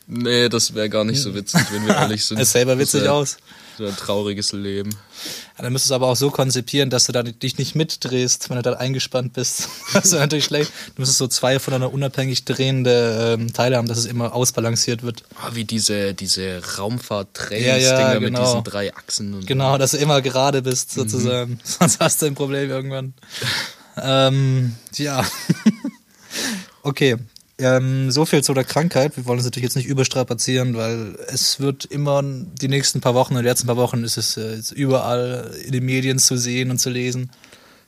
[0.06, 2.38] nee, das wäre gar nicht so witzig, wenn wir ehrlich sind.
[2.40, 3.38] Es selber Das witzig aus.
[3.82, 4.92] So ein trauriges Leben.
[4.92, 8.50] Ja, dann müsstest du es aber auch so konzipieren, dass du da dich nicht mitdrehst,
[8.52, 9.70] wenn du da eingespannt bist.
[9.94, 10.72] Das wäre natürlich schlecht.
[10.96, 15.24] Du müsstest so zwei voneinander unabhängig drehende ähm, Teile haben, dass es immer ausbalanciert wird.
[15.36, 18.44] Ah, wie diese, diese raumfahrt Ja, ja, dinger mit genau.
[18.44, 19.34] diesen drei Achsen.
[19.34, 21.60] Und Genau, dass du immer gerade bist, sozusagen.
[21.64, 23.16] Sonst hast du ein Problem irgendwann.
[23.98, 25.26] ähm, ja.
[26.84, 27.18] okay.
[27.62, 29.16] Ähm, so viel zu der Krankheit.
[29.16, 33.34] Wir wollen es natürlich jetzt nicht überstrapazieren, weil es wird immer die nächsten paar Wochen,
[33.34, 36.80] in den letzten paar Wochen ist es äh, überall in den Medien zu sehen und
[36.80, 37.30] zu lesen.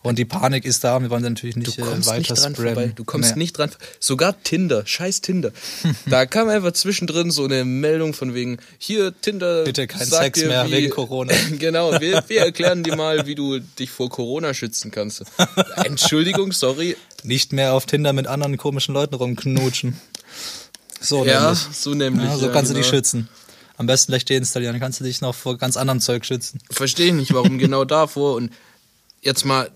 [0.04, 1.02] Und die Panik ist da.
[1.02, 2.92] Wir wollen natürlich nicht, äh, weiter nicht dran vorbei.
[2.94, 3.44] Du kommst Nee.
[3.44, 3.72] nicht dran.
[4.02, 5.52] Sogar Tinder, scheiß Tinder.
[6.06, 9.63] da kam einfach zwischendrin so eine Meldung von wegen, hier Tinder.
[9.63, 11.34] Bitte kein Sex dir, mehr wie- wegen Corona.
[11.58, 15.24] genau, wir, wir erklären dir mal, wie du dich vor Corona schützen kannst.
[15.86, 16.98] Entschuldigung, sorry.
[17.24, 20.00] Nicht mehr auf Tinder mit anderen komischen Leuten rumknutschen.
[21.00, 21.60] So Ja, nämlich.
[21.72, 22.26] so nämlich.
[22.26, 22.98] Ja, so ja, kannst du dich genau.
[22.98, 23.30] schützen.
[23.78, 26.60] Am besten gleich deinstallieren, dann kannst du dich noch vor ganz anderem Zeug schützen.
[26.70, 28.36] Verstehe ich nicht, warum genau davor.
[28.36, 28.52] Und
[29.23, 29.71] jetzt mal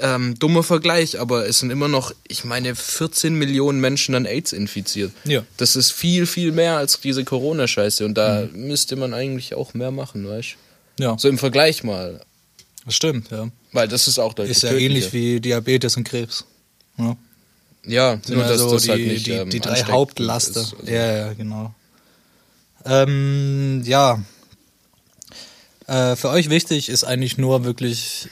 [0.00, 4.52] ähm, dummer Vergleich, aber es sind immer noch, ich meine, 14 Millionen Menschen an AIDS
[4.52, 5.12] infiziert.
[5.24, 5.42] Ja.
[5.56, 8.04] Das ist viel, viel mehr als diese Corona-Scheiße.
[8.04, 10.56] Und da müsste man eigentlich auch mehr machen, weißt
[10.98, 11.18] Ja, du?
[11.18, 12.20] So im Vergleich mal.
[12.84, 13.48] das stimmt, ja.
[13.72, 14.90] Weil das ist auch deutlich Ist ja tödlicher.
[14.90, 16.44] ähnlich wie Diabetes und Krebs.
[16.98, 17.16] Ja.
[17.86, 20.60] Ja, Sind nur ja dass so das die, halt nicht die, ähm, die drei Hauptlaster.
[20.60, 20.74] ist.
[20.74, 21.72] Also, Ja, ja, genau.
[22.84, 24.22] Ähm, ja.
[25.86, 28.28] Äh, für euch wichtig ist eigentlich nur wirklich,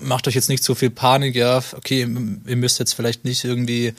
[0.00, 1.62] macht euch jetzt nicht so viel Panik, ja.
[1.76, 3.94] Okay, ihr müsst jetzt vielleicht nicht irgendwie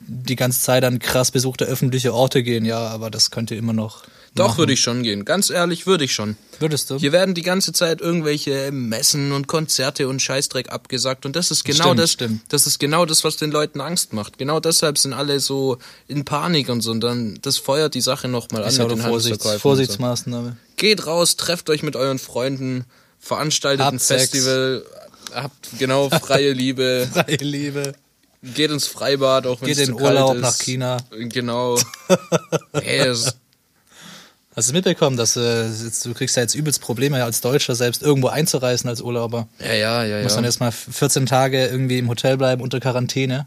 [0.00, 3.72] die ganze Zeit an krass besuchte öffentliche Orte gehen, ja, aber das könnt ihr immer
[3.72, 4.04] noch.
[4.34, 4.58] Doch, machen.
[4.58, 5.24] würde ich schon gehen.
[5.24, 6.36] Ganz ehrlich, würde ich schon.
[6.60, 6.98] Würdest du?
[6.98, 11.64] Hier werden die ganze Zeit irgendwelche Messen und Konzerte und Scheißdreck abgesagt und das ist
[11.64, 12.40] genau Stimmt, das, stimmt.
[12.48, 14.38] das ist genau das, was den Leuten Angst macht.
[14.38, 18.28] Genau deshalb sind alle so in Panik und so und dann das feuert die Sache
[18.28, 20.50] nochmal an ist mit den Vorsichts Vorsichtsmaßnahme.
[20.50, 20.56] So.
[20.76, 22.84] Geht raus, trefft euch mit euren Freunden,
[23.18, 24.30] veranstaltet ein Habt Sex.
[24.30, 24.84] Festival,
[25.34, 27.92] habt genau freie Liebe, Freie Liebe.
[28.42, 30.40] geht ins Freibad, auch wenn Geht es in Urlaub ist.
[30.42, 30.96] nach China.
[31.10, 31.78] Genau.
[32.72, 33.36] hey, das,
[34.56, 35.68] Hast du mitbekommen, dass äh,
[36.02, 39.46] du kriegst ja jetzt übelst Probleme als Deutscher selbst irgendwo einzureisen als Urlauber.
[39.60, 40.38] ja, ja, ja, Du musst ja.
[40.38, 43.46] dann erstmal 14 Tage irgendwie im Hotel bleiben unter Quarantäne,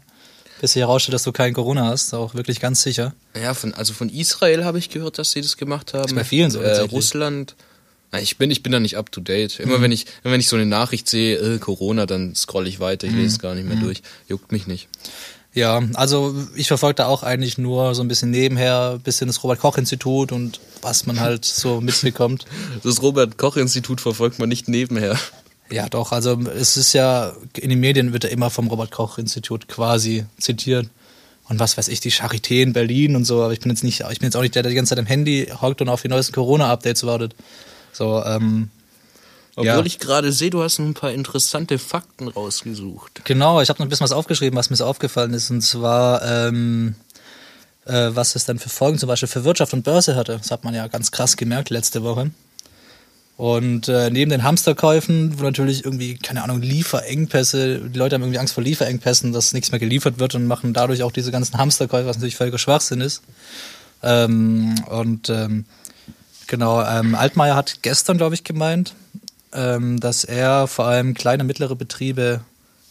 [0.62, 2.14] bis sich herausstellt, dass du kein Corona hast.
[2.14, 3.12] Auch wirklich ganz sicher.
[3.38, 6.06] Ja, von, also von Israel habe ich gehört, dass sie das gemacht haben.
[6.06, 6.78] Ist bei vielen so Äh.
[6.80, 7.56] Russland.
[8.20, 9.58] Ich bin, ich bin da nicht up to date.
[9.58, 9.82] Immer Mhm.
[9.82, 13.12] wenn ich, wenn ich so eine Nachricht sehe, äh, Corona, dann scroll ich weiter, ich
[13.14, 13.18] Mhm.
[13.20, 14.02] lese es gar nicht mehr durch.
[14.28, 14.88] Juckt mich nicht.
[15.54, 19.42] Ja, also ich verfolge da auch eigentlich nur so ein bisschen nebenher, ein bisschen das
[19.44, 22.46] Robert-Koch-Institut und was man halt so mitbekommt.
[22.82, 25.18] Das Robert-Koch-Institut verfolgt man nicht nebenher.
[25.70, 30.24] Ja, doch, also es ist ja, in den Medien wird ja immer vom Robert-Koch-Institut quasi
[30.38, 30.88] zitiert.
[31.48, 34.00] Und was weiß ich, die Charité in Berlin und so, aber ich bin jetzt nicht,
[34.10, 36.00] ich bin jetzt auch nicht der, der die ganze Zeit am Handy hockt und auf
[36.02, 37.34] die neuesten Corona-Updates wartet.
[37.92, 38.70] So, ähm,
[39.54, 39.84] Obwohl Ja.
[39.84, 43.20] ich gerade sehe, du hast ein paar interessante Fakten rausgesucht.
[43.24, 45.50] Genau, ich habe noch ein bisschen was aufgeschrieben, was mir so aufgefallen ist.
[45.50, 46.94] Und zwar, ähm,
[47.84, 50.38] äh, was es dann für Folgen zum Beispiel für Wirtschaft und Börse hatte.
[50.38, 52.30] Das hat man ja ganz krass gemerkt letzte Woche.
[53.36, 58.38] Und äh, neben den Hamsterkäufen, wo natürlich irgendwie, keine Ahnung, Lieferengpässe, die Leute haben irgendwie
[58.38, 62.06] Angst vor Lieferengpässen, dass nichts mehr geliefert wird und machen dadurch auch diese ganzen Hamsterkäufe,
[62.06, 63.22] was natürlich völliger Schwachsinn ist.
[64.02, 65.64] Ähm, und ähm,
[66.52, 68.94] genau, ähm, Altmaier hat gestern, glaube ich, gemeint,
[69.54, 72.42] ähm, dass er vor allem kleine, mittlere Betriebe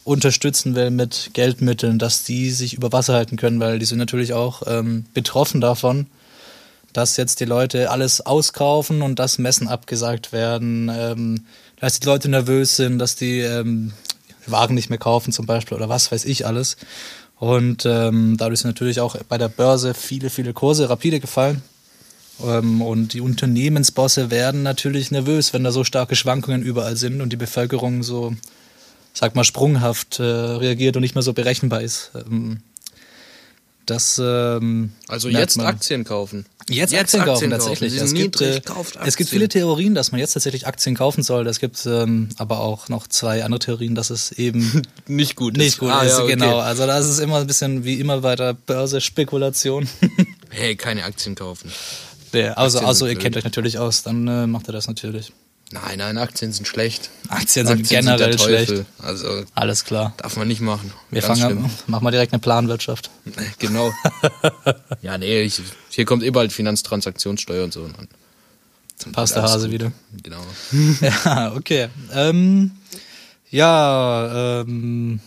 [0.02, 4.32] unterstützen will mit Geldmitteln, dass die sich über Wasser halten können, weil die sind natürlich
[4.32, 6.08] auch ähm, betroffen davon,
[6.92, 11.46] dass jetzt die Leute alles auskaufen und dass Messen abgesagt werden, ähm,
[11.78, 13.92] dass die Leute nervös sind, dass die ähm,
[14.48, 16.76] Wagen nicht mehr kaufen zum Beispiel oder was weiß ich alles.
[17.36, 21.62] Und ähm, dadurch sind natürlich auch bei der Börse viele, viele Kurse rapide gefallen.
[22.44, 27.30] Ähm, und die Unternehmensbosse werden natürlich nervös, wenn da so starke Schwankungen überall sind und
[27.32, 28.34] die Bevölkerung so,
[29.12, 32.10] sag mal, sprunghaft äh, reagiert und nicht mehr so berechenbar ist.
[32.14, 32.58] Ähm,
[33.86, 35.66] das ähm, Also jetzt man.
[35.66, 36.46] Aktien kaufen.
[36.70, 37.64] Jetzt, Jetzt Aktien, kaufen, Aktien kaufen.
[37.72, 38.00] tatsächlich.
[38.00, 38.60] Es gibt, äh,
[39.04, 41.48] es gibt viele Theorien, dass man jetzt tatsächlich Aktien kaufen soll.
[41.48, 45.78] Es gibt ähm, aber auch noch zwei andere Theorien, dass es eben Nicht gut nicht
[45.78, 46.12] gut Ah, ist.
[46.12, 46.34] ja, okay.
[46.34, 49.88] Genau, also da ist immer ein bisschen wie immer bei der Börse Spekulation.
[50.54, 51.72] Hey, keine Aktien kaufen.
[52.32, 54.88] Der, also, Aktien also sind ihr kennt euch natürlich aus, dann äh, macht ihr das
[54.88, 55.32] natürlich.
[55.72, 57.08] Nein, nein, Aktien sind schlecht.
[57.28, 58.66] Aktien sind Aktien generell der Teufel.
[58.66, 58.86] schlecht.
[58.98, 60.12] Also Alles klar.
[60.18, 60.92] darf man nicht machen.
[61.10, 63.10] Wir Ganz fangen an, machen wir direkt eine Planwirtschaft.
[63.58, 63.90] Genau.
[65.02, 67.82] ja, nee, ich, hier kommt eh bald Finanztransaktionssteuer und so.
[67.82, 69.72] Und dann Passt der Hase gut.
[69.72, 69.92] wieder.
[70.22, 70.42] Genau.
[71.00, 71.88] Ja, okay.
[72.12, 72.72] Ähm,
[73.50, 75.20] ja, ähm,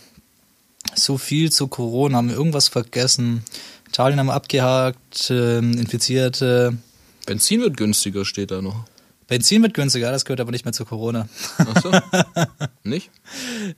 [0.95, 2.17] so viel zu Corona.
[2.17, 3.43] Haben wir irgendwas vergessen?
[3.87, 6.77] Italien haben wir abgehakt, ähm, Infizierte.
[7.25, 8.85] Benzin wird günstiger, steht da noch.
[9.27, 11.27] Benzin wird günstiger, das gehört aber nicht mehr zu Corona.
[11.57, 11.91] Ach so.
[12.83, 13.09] nicht?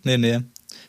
[0.03, 0.39] nee, nee.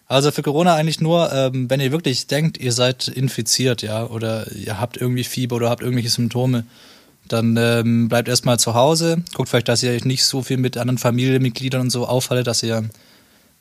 [0.07, 4.51] Also für Corona eigentlich nur, ähm, wenn ihr wirklich denkt, ihr seid infiziert, ja, oder
[4.53, 6.65] ihr habt irgendwie Fieber oder habt irgendwelche Symptome,
[7.29, 10.79] dann ähm, bleibt erstmal zu Hause, guckt vielleicht, dass ihr euch nicht so viel mit
[10.79, 12.89] anderen Familienmitgliedern und so aufhaltet, dass ihr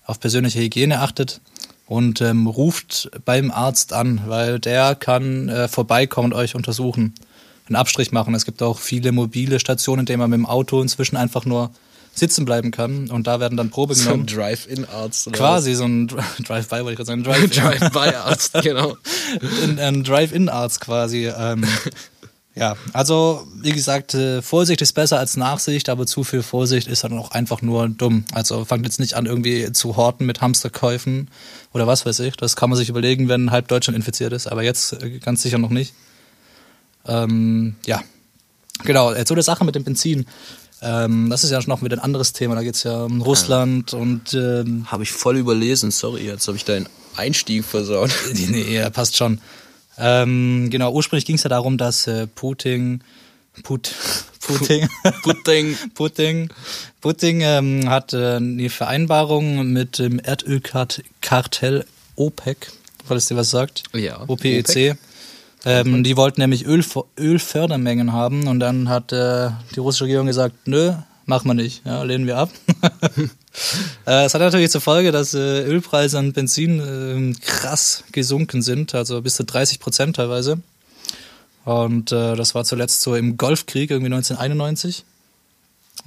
[0.06, 1.42] auf persönliche Hygiene achtet
[1.86, 7.14] und ähm, ruft beim Arzt an, weil der kann äh, vorbeikommen und euch untersuchen,
[7.70, 8.34] einen Abstrich machen.
[8.36, 11.72] Es gibt auch viele mobile Stationen, in denen man mit dem Auto inzwischen einfach nur
[12.14, 14.26] sitzen bleiben kann und da werden dann Probe So ein genommen.
[14.26, 15.32] Drive-In-Arzt.
[15.34, 17.24] Quasi so ein Dri- Drive-by, wollte ich gerade sagen.
[17.24, 18.98] Drive Drive-by-Arzt, genau.
[19.64, 21.28] ein, ein Drive-In-Arzt quasi.
[21.28, 21.64] Ähm,
[22.56, 27.04] ja, also wie gesagt, äh, Vorsicht ist besser als Nachsicht, aber zu viel Vorsicht ist
[27.04, 28.26] dann auch einfach nur dumm.
[28.34, 31.30] Also fangt jetzt nicht an, irgendwie zu horten mit Hamsterkäufen
[31.72, 32.36] oder was weiß ich.
[32.36, 35.60] Das kann man sich überlegen, wenn halb Deutschland infiziert ist, aber jetzt äh, ganz sicher
[35.60, 35.94] noch nicht.
[37.08, 38.02] Ähm, ja,
[38.84, 39.14] genau.
[39.14, 40.26] Jetzt so eine Sache mit dem Benzin.
[40.82, 42.56] Ähm, das ist ja noch wieder ein anderes Thema.
[42.56, 46.66] Da geht's ja um Russland und ähm, Habe ich voll überlesen, sorry, jetzt habe ich
[46.66, 48.12] deinen Einstieg versaut.
[48.34, 49.42] Nee, nee, ja, passt schon.
[49.98, 53.04] Ähm, genau, ursprünglich ging es ja darum, dass äh, Putin,
[53.64, 53.92] Put,
[54.42, 54.88] Putin.
[55.96, 56.50] Putin,
[57.02, 62.72] Putin ähm, hat äh, eine Vereinbarung mit dem Erdölkartell OPEC,
[63.04, 63.84] falls dir was sagt.
[63.94, 64.70] Ja, OPEC.
[64.70, 64.98] OPEC.
[65.66, 66.84] Ähm, die wollten nämlich Öl,
[67.20, 70.94] Ölfördermengen haben und dann hat äh, die russische Regierung gesagt, nö,
[71.26, 72.50] machen wir nicht, ja, lehnen wir ab.
[74.06, 78.96] Äh, Es hat natürlich zur Folge, dass äh, Ölpreise und Benzin ähm, krass gesunken sind,
[78.96, 80.60] also bis zu 30 Prozent teilweise.
[81.66, 85.04] Und äh, das war zuletzt so im Golfkrieg, irgendwie 1991.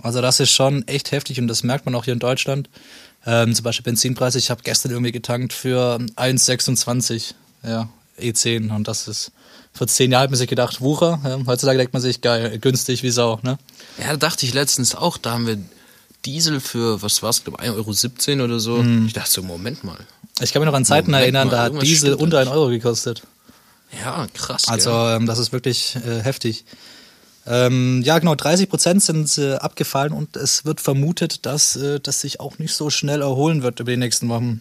[0.02, 2.70] Also das ist schon echt heftig und das merkt man auch hier in Deutschland.
[3.26, 7.34] Ähm, zum Beispiel Benzinpreise, ich habe gestern irgendwie getankt für 1,26
[7.64, 9.32] ja, E10 und das ist
[9.72, 11.20] vor zehn Jahren hat man sich gedacht, Wucher.
[11.24, 13.38] Ja, heutzutage denkt man sich, geil, günstig wie Sau.
[13.42, 13.58] Ne?
[13.98, 15.58] Ja, da dachte ich letztens auch, da haben wir
[16.24, 18.82] Diesel für, was war's, glaube 1,17 Euro oder so.
[18.82, 19.06] Mhm.
[19.06, 19.98] Ich dachte so, Moment mal.
[20.40, 22.50] Ich kann mich noch an Zeiten Moment erinnern, mal, da hat Diesel unter da einen
[22.50, 23.22] Euro gekostet.
[24.04, 24.68] Ja, krass.
[24.68, 26.64] Also ähm, das ist wirklich äh, heftig.
[27.46, 32.20] Ähm, ja, genau, 30 Prozent sind äh, abgefallen und es wird vermutet, dass äh, das
[32.20, 34.60] sich auch nicht so schnell erholen wird über die nächsten Wochen.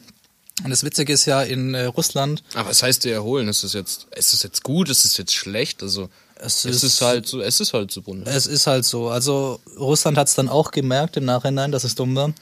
[0.64, 3.48] Und das Witzige ist ja in äh, Russland, Aber was heißt dir erholen?
[3.48, 4.90] Ist es jetzt, ist es jetzt gut?
[4.90, 5.82] Ist es jetzt schlecht?
[5.84, 8.28] Also, Es es, ist- ist, halt so, es ist halt so bunt.
[8.28, 9.10] es ist halt so.
[9.10, 12.34] Also Russland hat es dann auch gemerkt im Nachhinein, dass es dumm war.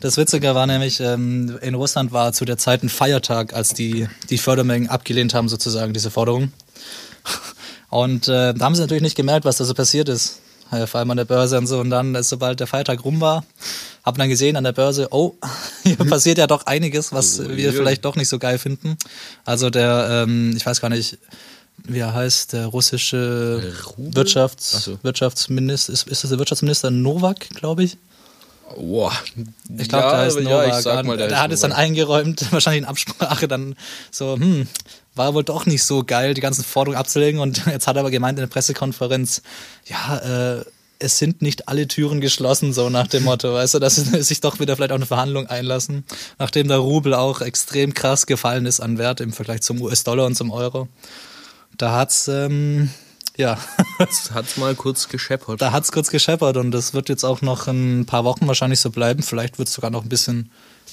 [0.00, 4.08] Das Witzige war nämlich, ähm, in Russland war zu der Zeit ein Feiertag, als die
[4.30, 6.52] die Fördermengen abgelehnt haben, sozusagen, diese Forderung.
[7.90, 10.40] Und äh, da haben sie natürlich nicht gemerkt, was da so passiert ist.
[10.74, 11.78] Äh, vor allem an der Börse und so.
[11.80, 13.44] Und dann, sobald der Feiertag rum war,
[14.04, 15.34] haben dann gesehen an der Börse, oh,
[15.82, 17.72] hier passiert ja doch einiges, was Oh, wir je.
[17.72, 18.96] vielleicht doch nicht so geil finden.
[19.44, 21.18] Also der, ähm, ich weiß gar nicht,
[21.86, 24.14] wie er heißt, der russische Rubel?
[24.16, 24.98] Wirtschafts so.
[25.02, 27.96] Wirtschaftsminister, ist, ist das der Wirtschaftsminister Novak, glaube ich?
[28.76, 29.12] Boah.
[29.76, 30.68] Ich glaube, ja, der heißt Novak.
[30.68, 33.76] Ja, ich sag mal, der, der heißt hat es dann eingeräumt, wahrscheinlich in Absprache dann
[34.10, 34.66] so, hm,
[35.14, 37.40] war wohl doch nicht so geil, die ganzen Forderungen abzulegen.
[37.40, 39.42] Und jetzt hat er aber gemeint in der Pressekonferenz,
[39.86, 40.64] ja, äh,
[40.98, 44.40] es sind nicht alle Türen geschlossen, so nach dem Motto, weißt du, dass sie sich
[44.40, 46.04] doch wieder vielleicht auf eine Verhandlung einlassen,
[46.38, 50.36] nachdem der Rubel auch extrem krass gefallen ist an Wert im Vergleich zum US-Dollar und
[50.36, 50.88] zum Euro.
[51.76, 52.90] Da hat's, ähm,
[53.36, 53.58] ja,
[53.98, 55.60] Hat's mal kurz gescheppert.
[55.60, 58.90] da hat's kurz gescheppert und das wird jetzt auch noch ein paar Wochen wahrscheinlich so
[58.90, 59.22] bleiben.
[59.22, 60.50] Vielleicht wird es sogar noch ein bisschen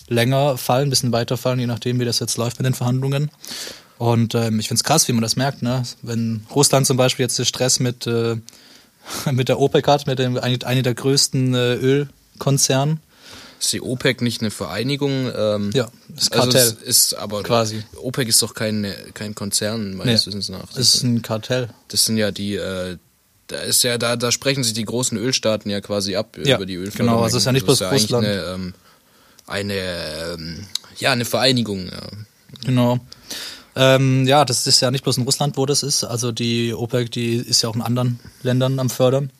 [0.07, 3.29] länger fallen, ein bisschen weiter fallen, je nachdem, wie das jetzt läuft mit den Verhandlungen.
[4.01, 5.83] Und ähm, ich find's krass, wie man das merkt, ne?
[6.01, 8.35] Wenn Russland zum Beispiel jetzt den Stress mit, äh,
[9.31, 12.99] mit der OPEC hat, mit dem eine, eine der größten äh, Ölkonzernen.
[13.59, 15.31] Ist die OPEC nicht eine Vereinigung?
[15.37, 15.87] Ähm, Ja,
[16.17, 16.61] ist Kartell.
[16.61, 17.83] Also es ist aber Quasi.
[18.01, 20.73] OPEC ist doch kein, kein Konzern, meines Nee, Wissens nach.
[20.73, 21.69] Das ist ein Kartell.
[21.89, 22.97] Das sind ja die, äh,
[23.45, 26.65] da ist ja, da, da sprechen sich die großen Ölstaaten ja quasi ab Ja, über
[26.65, 27.11] die Ölförderung.
[27.17, 28.25] genau, also es ist ja nicht bloß eigentlich Russland.
[28.25, 28.73] Eine, ähm,
[29.45, 29.73] eine
[30.33, 30.65] ähm,
[30.97, 32.01] ja, eine Vereinigung, ja.
[32.65, 32.99] Genau.
[33.75, 36.03] Ähm, ja, das ist ja nicht bloß in Russland, wo das ist.
[36.03, 39.31] Also die OPEC, die ist ja auch in anderen Ländern am Fördern.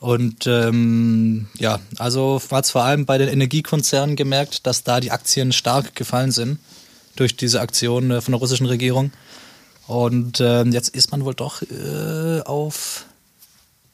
[0.00, 5.10] Und ähm, ja, also man hat vor allem bei den Energiekonzernen gemerkt, dass da die
[5.10, 6.58] Aktien stark gefallen sind
[7.16, 9.12] durch diese Aktion äh, von der russischen Regierung.
[9.86, 13.06] Und ähm, jetzt ist man wohl doch äh, auf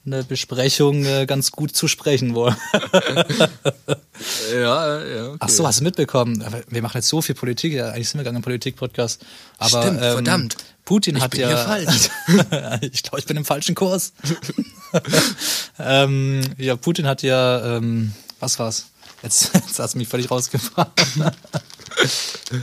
[0.07, 2.57] eine Besprechung äh, ganz gut zu sprechen wohl.
[4.53, 5.27] Ja, ja.
[5.29, 5.37] Okay.
[5.41, 6.45] Ach so, hast du mitbekommen?
[6.69, 9.25] Wir machen jetzt so viel Politik, ja, eigentlich sind wir gar kein Politik-Podcast.
[9.59, 10.57] Aber, Stimmt, ähm, verdammt.
[10.85, 11.49] Putin Ich hat bin ja.
[11.49, 12.11] hier falsch.
[12.93, 14.13] ich glaube, ich bin im falschen Kurs.
[15.79, 18.87] ähm, ja, Putin hat ja, ähm, was war's?
[19.23, 20.91] Jetzt, jetzt hast du mich völlig rausgebracht.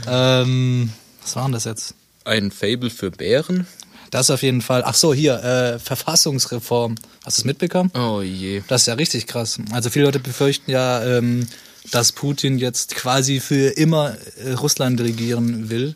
[0.06, 1.94] ähm, was war denn das jetzt?
[2.24, 3.66] Ein Fable für Bären?
[4.10, 4.82] Das auf jeden Fall.
[4.84, 6.94] Ach so, hier, äh, Verfassungsreform.
[7.24, 7.90] Hast du es mitbekommen?
[7.94, 8.62] Oh je.
[8.68, 9.58] Das ist ja richtig krass.
[9.72, 11.46] Also viele Leute befürchten ja, ähm,
[11.90, 15.94] dass Putin jetzt quasi für immer äh, Russland regieren will.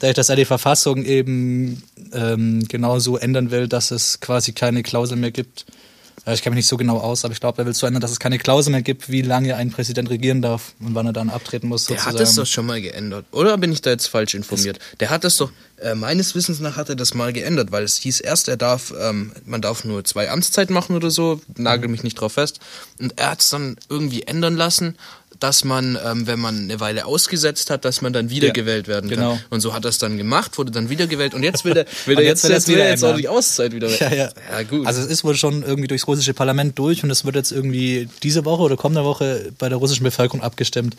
[0.00, 5.16] Dadurch, dass er die Verfassung eben ähm, genauso ändern will, dass es quasi keine Klausel
[5.16, 5.64] mehr gibt.
[6.24, 8.12] Ich kenne mich nicht so genau aus, aber ich glaube, er will so ändern, dass
[8.12, 11.30] es keine Klausel mehr gibt, wie lange ein Präsident regieren darf und wann er dann
[11.30, 11.86] abtreten muss.
[11.86, 12.14] Der sozusagen.
[12.14, 13.26] hat das doch schon mal geändert.
[13.32, 14.78] Oder bin ich da jetzt falsch informiert?
[15.00, 17.96] Der hat das doch, äh, meines Wissens nach hat er das mal geändert, weil es
[17.96, 22.04] hieß erst, er darf, ähm, man darf nur zwei Amtszeiten machen oder so, nagel mich
[22.04, 22.60] nicht drauf fest.
[23.00, 24.96] Und er hat es dann irgendwie ändern lassen,
[25.42, 29.18] dass man, ähm, wenn man eine Weile ausgesetzt hat, dass man dann wiedergewählt werden kann.
[29.18, 29.40] genau.
[29.50, 32.18] Und so hat er es dann gemacht, wurde dann wiedergewählt und jetzt will er, will
[32.18, 34.30] er jetzt jetzt, will jetzt, will wieder er jetzt auch die Auszeit wieder Ja, ja.
[34.50, 34.86] ja, gut.
[34.86, 38.08] Also es ist wohl schon irgendwie durchs russische Parlament durch und es wird jetzt irgendwie
[38.22, 40.96] diese Woche oder kommende Woche bei der russischen Bevölkerung abgestimmt.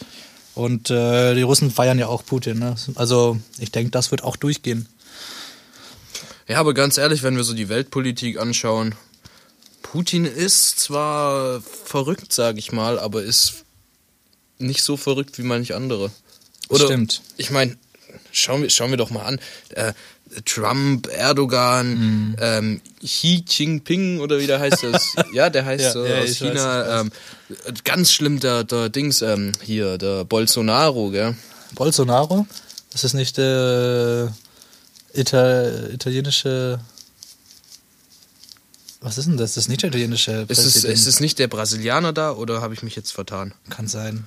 [0.55, 2.59] Und äh, die Russen feiern ja auch Putin.
[2.59, 2.75] Ne?
[2.95, 4.87] Also ich denke, das wird auch durchgehen.
[6.47, 8.93] Ja, aber ganz ehrlich, wenn wir so die Weltpolitik anschauen,
[9.81, 13.62] Putin ist zwar verrückt, sage ich mal, aber ist
[14.59, 16.11] nicht so verrückt wie manch andere.
[16.69, 17.21] Oder, Stimmt.
[17.37, 17.75] Ich meine,
[18.31, 19.39] schauen wir, schauen wir doch mal an.
[19.69, 19.93] Äh,
[20.45, 22.35] Trump, Erdogan, Mhm.
[22.39, 25.13] ähm, Xi Jinping oder wie der heißt das?
[25.33, 27.01] ja, der heißt Ja, so ja, aus weiß, China.
[27.01, 27.11] ich ähm,
[27.83, 31.35] ganz schlimm, der, der Dings, ähm, hier, der Bolsonaro, gell?
[31.75, 32.47] Bolsonaro?
[32.91, 34.33] Das ist nicht der
[35.13, 36.79] Ita italienische.
[39.01, 39.53] Was ist denn das?
[39.55, 42.73] Das ist nicht der italienische Ist es, ist es nicht der Brasilianer da oder habe
[42.73, 43.53] ich mich jetzt vertan?
[43.69, 44.23] Kann sein.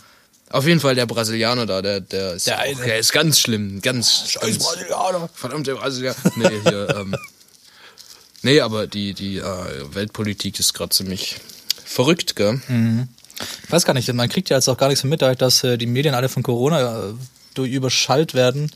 [0.50, 3.80] Auf jeden Fall der Brasilianer da, der, der ist, Der auch, der ist ganz schlimm.
[3.82, 5.28] Ganz, ganz Brasilianer.
[5.34, 6.16] Verdammt, der Brasilianer.
[6.36, 7.16] Nee, hier, ähm,
[8.42, 9.44] nee, aber die, die äh,
[9.94, 11.36] Weltpolitik ist gerade ziemlich
[11.84, 12.60] verrückt, gell?
[13.64, 15.64] Ich weiß gar nicht, man kriegt ja jetzt auch gar nichts mehr mit, dadurch, dass
[15.64, 17.12] äh, die Medien alle von Corona äh,
[17.54, 18.70] durch überschallt werden.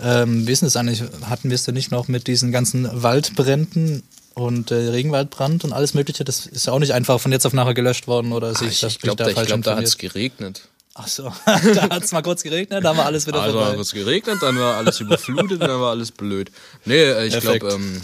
[0.00, 1.02] Ähm, wie ist das eigentlich?
[1.28, 4.02] Hatten wir es denn nicht noch mit diesen ganzen Waldbränden
[4.34, 6.24] und äh, Regenwaldbrand und alles Mögliche?
[6.24, 8.82] Das ist ja auch nicht einfach von jetzt auf nachher gelöscht worden oder Ah, Ich,
[8.82, 10.62] ich glaube, da, ich glaub, da hat es geregnet.
[10.94, 13.72] Ach so, da hat es mal kurz geregnet, dann war alles wieder Also vorbei.
[13.72, 16.50] hat es geregnet, dann war alles überflutet, dann war alles blöd.
[16.84, 18.02] Nee, äh, ich glaube, ähm,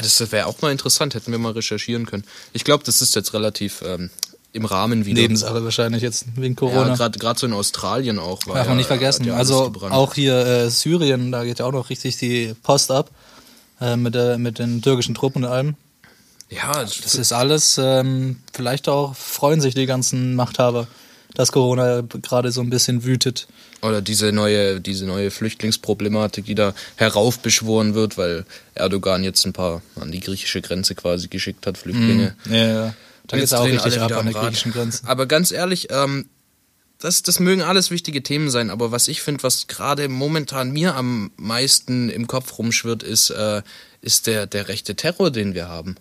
[0.00, 2.24] das wäre auch mal interessant, hätten wir mal recherchieren können.
[2.52, 4.10] Ich glaube, das ist jetzt relativ ähm,
[4.52, 5.20] im Rahmen wieder.
[5.20, 6.94] Nebensache wahrscheinlich jetzt wegen Ja, Corona.
[6.94, 8.44] gerade gerade so in Australien auch.
[8.44, 9.24] Darf ja, man nicht vergessen.
[9.24, 13.10] ja also auch hier äh, Syrien, da geht ja auch noch richtig die Post ab
[13.80, 15.74] äh, mit, der, mit den türkischen Truppen und allem.
[16.50, 20.86] Ja, Das ist alles, ähm, vielleicht auch freuen sich die ganzen Machthaber,
[21.34, 23.46] dass Corona gerade so ein bisschen wütet.
[23.82, 29.82] Oder diese neue, diese neue Flüchtlingsproblematik, die da heraufbeschworen wird, weil Erdogan jetzt ein paar
[29.96, 32.34] an die griechische Grenze quasi geschickt hat, Flüchtlinge.
[32.48, 32.94] Ja, ja.
[33.26, 35.02] Da geht's Jetzt auch richtig ab an der griechischen Grenze.
[35.06, 36.28] Aber ganz ehrlich, ähm,
[36.98, 40.94] das, das mögen alles wichtige Themen sein, aber was ich finde, was gerade momentan mir
[40.94, 43.62] am meisten im Kopf rumschwirrt, ist, äh,
[44.00, 45.96] ist der, der rechte Terror, den wir haben.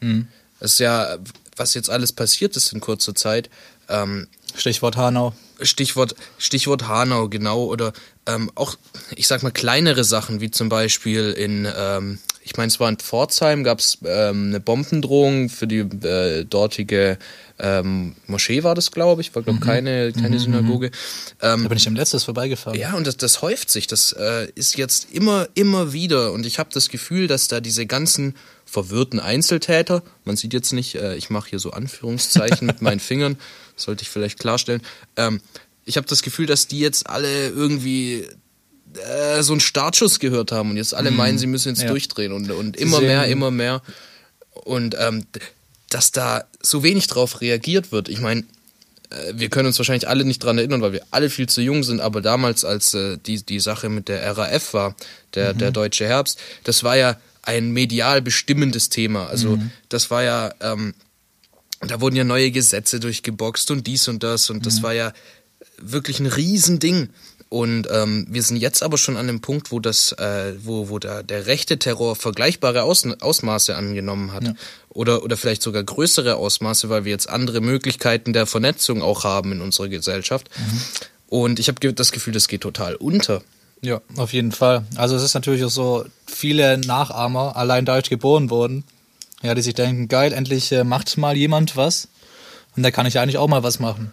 [0.00, 0.28] Mhm.
[0.58, 1.18] Das ist ja,
[1.56, 3.50] was jetzt alles passiert ist in kurzer Zeit.
[3.88, 5.34] Ähm, Stichwort Hanau.
[5.60, 7.64] Stichwort, Stichwort Hanau, genau.
[7.64, 7.92] Oder
[8.26, 8.76] ähm, auch,
[9.14, 12.96] ich sag mal, kleinere Sachen, wie zum Beispiel in, ähm, ich meine, es war in
[12.96, 17.18] Pforzheim, gab es ähm, eine Bombendrohung für die äh, dortige
[17.58, 19.34] ähm, Moschee, war das, glaube ich.
[19.34, 20.90] War, glaube keine, keine Synagoge.
[21.42, 22.78] Ähm, Da bin ich am letztes vorbeigefahren.
[22.78, 23.86] ja, und das, das häuft sich.
[23.86, 26.32] Das äh, ist jetzt immer, immer wieder.
[26.32, 28.34] Und ich habe das Gefühl, dass da diese ganzen
[28.64, 33.36] verwirrten Einzeltäter, man sieht jetzt nicht, äh, ich mache hier so Anführungszeichen mit meinen Fingern,
[33.80, 34.82] sollte ich vielleicht klarstellen.
[35.16, 35.40] Ähm,
[35.84, 38.26] ich habe das Gefühl, dass die jetzt alle irgendwie
[38.94, 41.88] äh, so einen Startschuss gehört haben und jetzt alle meinen, sie müssen jetzt Ja.
[41.88, 43.82] durchdrehen und, und immer mehr, immer mehr.
[44.52, 45.24] Und ähm,
[45.88, 48.08] dass da so wenig drauf reagiert wird.
[48.08, 48.42] Ich meine,
[49.10, 51.82] äh, wir können uns wahrscheinlich alle nicht dran erinnern, weil wir alle viel zu jung
[51.82, 54.94] sind, aber damals, als äh, die, die Sache mit der RAF war,
[55.34, 59.26] der, der Deutsche Herbst, das war ja ein medial bestimmendes Thema.
[59.28, 60.94] Also das war ja, ähm,
[61.80, 65.12] da wurden ja neue Gesetze durchgeboxt und dies und das und das war ja
[65.78, 67.08] wirklich ein Riesending.
[67.48, 71.00] Und ähm, wir sind jetzt aber schon an dem Punkt, wo das, äh, wo, wo
[71.00, 74.54] der, der rechte Terror vergleichbare Aus, Ausmaße angenommen hat.
[74.88, 79.50] Oder, oder vielleicht sogar größere Ausmaße, weil wir jetzt andere Möglichkeiten der Vernetzung auch haben
[79.50, 80.48] in unserer Gesellschaft.
[81.28, 83.42] Und ich habe das Gefühl, das geht total unter.
[83.82, 84.84] Ja, auf jeden Fall.
[84.94, 88.84] Also es ist natürlich auch so, viele Nachahmer allein dadurch geboren wurden,
[89.42, 92.08] ja, die sich denken, geil, endlich äh, macht mal jemand was
[92.76, 94.12] und da kann ich eigentlich auch mal was machen.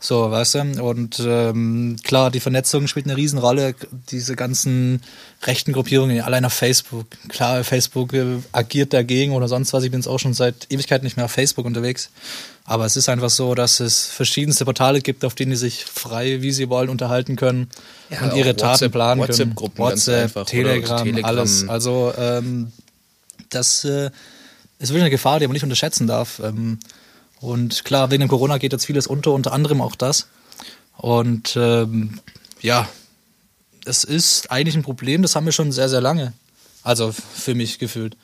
[0.00, 0.60] So, weißt du?
[0.84, 3.74] Und ähm, klar, die Vernetzung spielt eine Riesenrolle.
[4.12, 5.02] Diese ganzen
[5.42, 7.06] rechten Gruppierungen, allein auf Facebook.
[7.28, 9.82] Klar, Facebook äh, agiert dagegen oder sonst was.
[9.82, 12.10] Ich bin jetzt auch schon seit Ewigkeit nicht mehr auf Facebook unterwegs.
[12.64, 16.42] Aber es ist einfach so, dass es verschiedenste Portale gibt, auf denen die sich frei,
[16.42, 17.68] wie sie wollen, unterhalten können
[18.08, 19.30] Ja, und ihre Taten WhatsApp- planen können.
[19.30, 21.24] WhatsApp-Gruppen ganz WhatsApp, einfach, oder Telegram, Telegram.
[21.24, 21.68] alles.
[21.68, 22.70] Also ähm,
[23.50, 24.10] das äh,
[24.78, 26.40] ist wirklich eine Gefahr, die man nicht unterschätzen darf.
[26.40, 26.78] Ähm,
[27.40, 30.28] und klar, wegen dem Corona geht jetzt vieles unter, unter anderem auch das.
[30.96, 32.18] Und ähm,
[32.60, 32.88] ja,
[33.84, 36.32] es ist eigentlich ein Problem, das haben wir schon sehr, sehr lange.
[36.82, 38.16] Also für mich gefühlt.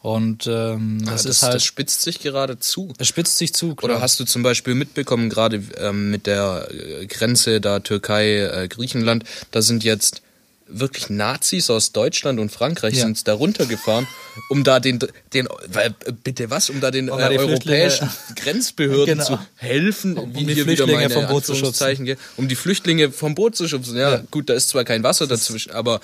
[0.00, 2.92] Und ähm, das, das, ist halt, das spitzt sich gerade zu.
[2.98, 3.74] es spitzt sich zu.
[3.74, 3.92] Klar.
[3.92, 9.62] Oder hast du zum Beispiel mitbekommen, gerade ähm, mit der äh, Grenze da Türkei-Griechenland, da
[9.62, 10.22] sind jetzt
[10.68, 13.04] wirklich Nazis aus Deutschland und Frankreich Ja.
[13.04, 14.06] sind da runtergefahren,
[14.50, 14.98] um da den,
[15.32, 19.24] den weil, äh, bitte was, um da den Um äh, da europäischen Grenzbehörden Genau.
[19.24, 22.16] zu helfen, Um wie die Flüchtlinge vom Boot zu schubsen.
[22.36, 23.96] Um die Flüchtlinge vom Boot zu schubsen.
[23.96, 24.22] Ja, Ja.
[24.30, 26.00] gut, da ist zwar kein Wasser dazwischen, aber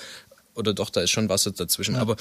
[0.55, 2.15] oder doch, da ist schon Wasser dazwischen, aber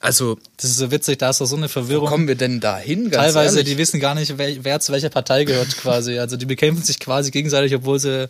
[0.00, 2.08] also das ist so witzig, da ist doch so eine wo Verwirrung.
[2.08, 3.10] kommen wir denn dahin?
[3.10, 3.72] Ganz Teilweise, ehrlich?
[3.74, 6.18] die wissen gar nicht, wer, wer zu welcher Partei gehört quasi.
[6.18, 8.28] Also die bekämpfen sich quasi gegenseitig, obwohl sie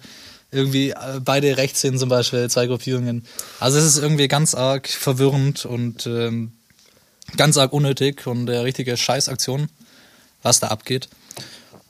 [0.51, 3.25] irgendwie äh, beide rechts sind, zum Beispiel, zwei Gruppierungen.
[3.59, 6.53] Also es ist irgendwie ganz arg verwirrend und ähm,
[7.37, 9.69] ganz arg unnötig und eine richtige Scheißaktion,
[10.43, 11.09] was da abgeht.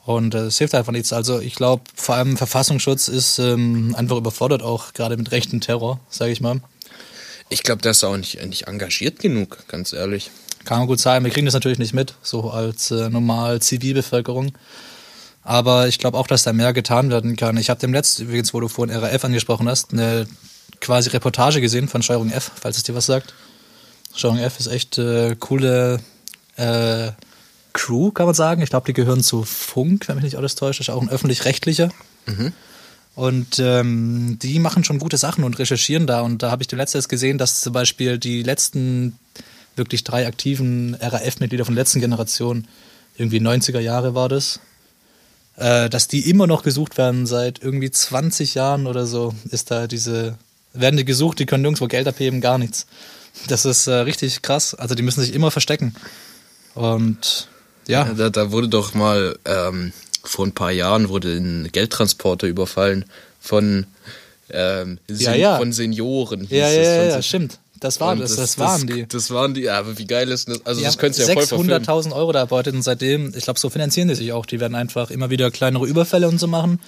[0.05, 1.13] Und äh, es hilft einfach nichts.
[1.13, 5.99] Also ich glaube, vor allem Verfassungsschutz ist ähm, einfach überfordert, auch gerade mit rechten Terror,
[6.09, 6.61] sage ich mal.
[7.49, 10.31] Ich glaube, der ist auch nicht, nicht engagiert genug, ganz ehrlich.
[10.63, 11.23] Kann gut sein.
[11.23, 14.53] Wir kriegen das natürlich nicht mit, so als äh, normal Zivilbevölkerung.
[15.43, 17.57] Aber ich glaube auch, dass da mehr getan werden kann.
[17.57, 20.27] Ich habe dem letzten, übrigens, wo du vorhin RAF angesprochen hast, eine
[20.79, 23.33] quasi Reportage gesehen von Steuerung F, falls es dir was sagt.
[24.15, 25.99] Steuerung F ist echt äh, coole
[26.57, 27.11] äh,
[27.73, 28.61] Crew, kann man sagen.
[28.61, 30.79] Ich glaube, die gehören zu Funk, wenn mich nicht alles täuscht.
[30.79, 31.89] Das ist auch ein öffentlich-rechtlicher.
[33.15, 36.21] Und ähm, die machen schon gute Sachen und recherchieren da.
[36.21, 39.17] Und da habe ich dem letztes gesehen, dass zum Beispiel die letzten
[39.75, 42.67] wirklich drei aktiven RAF-Mitglieder von der letzten Generation,
[43.17, 44.59] irgendwie 90er Jahre war das,
[45.57, 49.87] äh, dass die immer noch gesucht werden seit irgendwie 20 Jahren oder so, ist da
[49.87, 50.37] diese,
[50.73, 52.85] werden die gesucht, die können nirgendwo Geld abheben, gar nichts.
[53.47, 54.73] Das ist äh, richtig krass.
[54.75, 55.95] Also die müssen sich immer verstecken.
[56.75, 57.47] Und
[57.87, 59.93] ja, Da, da wurde doch mal ähm,
[60.23, 63.05] vor ein paar Jahren wurde ein Geldtransporter überfallen
[63.39, 63.85] von,
[64.51, 65.57] ähm, Sen Ja, ja.
[65.57, 66.47] von Senioren.
[66.49, 67.59] ja, ja, ja, ja stimmt.
[67.81, 69.07] Das war Und das, das, waren die.
[69.07, 70.63] Das waren die, ja, aber wie geil ist das?
[70.65, 71.83] Also Die das könntest du ja voll verfilmen.
[71.83, 74.45] 600.000 Euro da erbeutet und seitdem, ich glaube, so finanzieren die sich auch.
[74.45, 76.79] Die werden einfach immer wieder kleinere Überfälle und so machen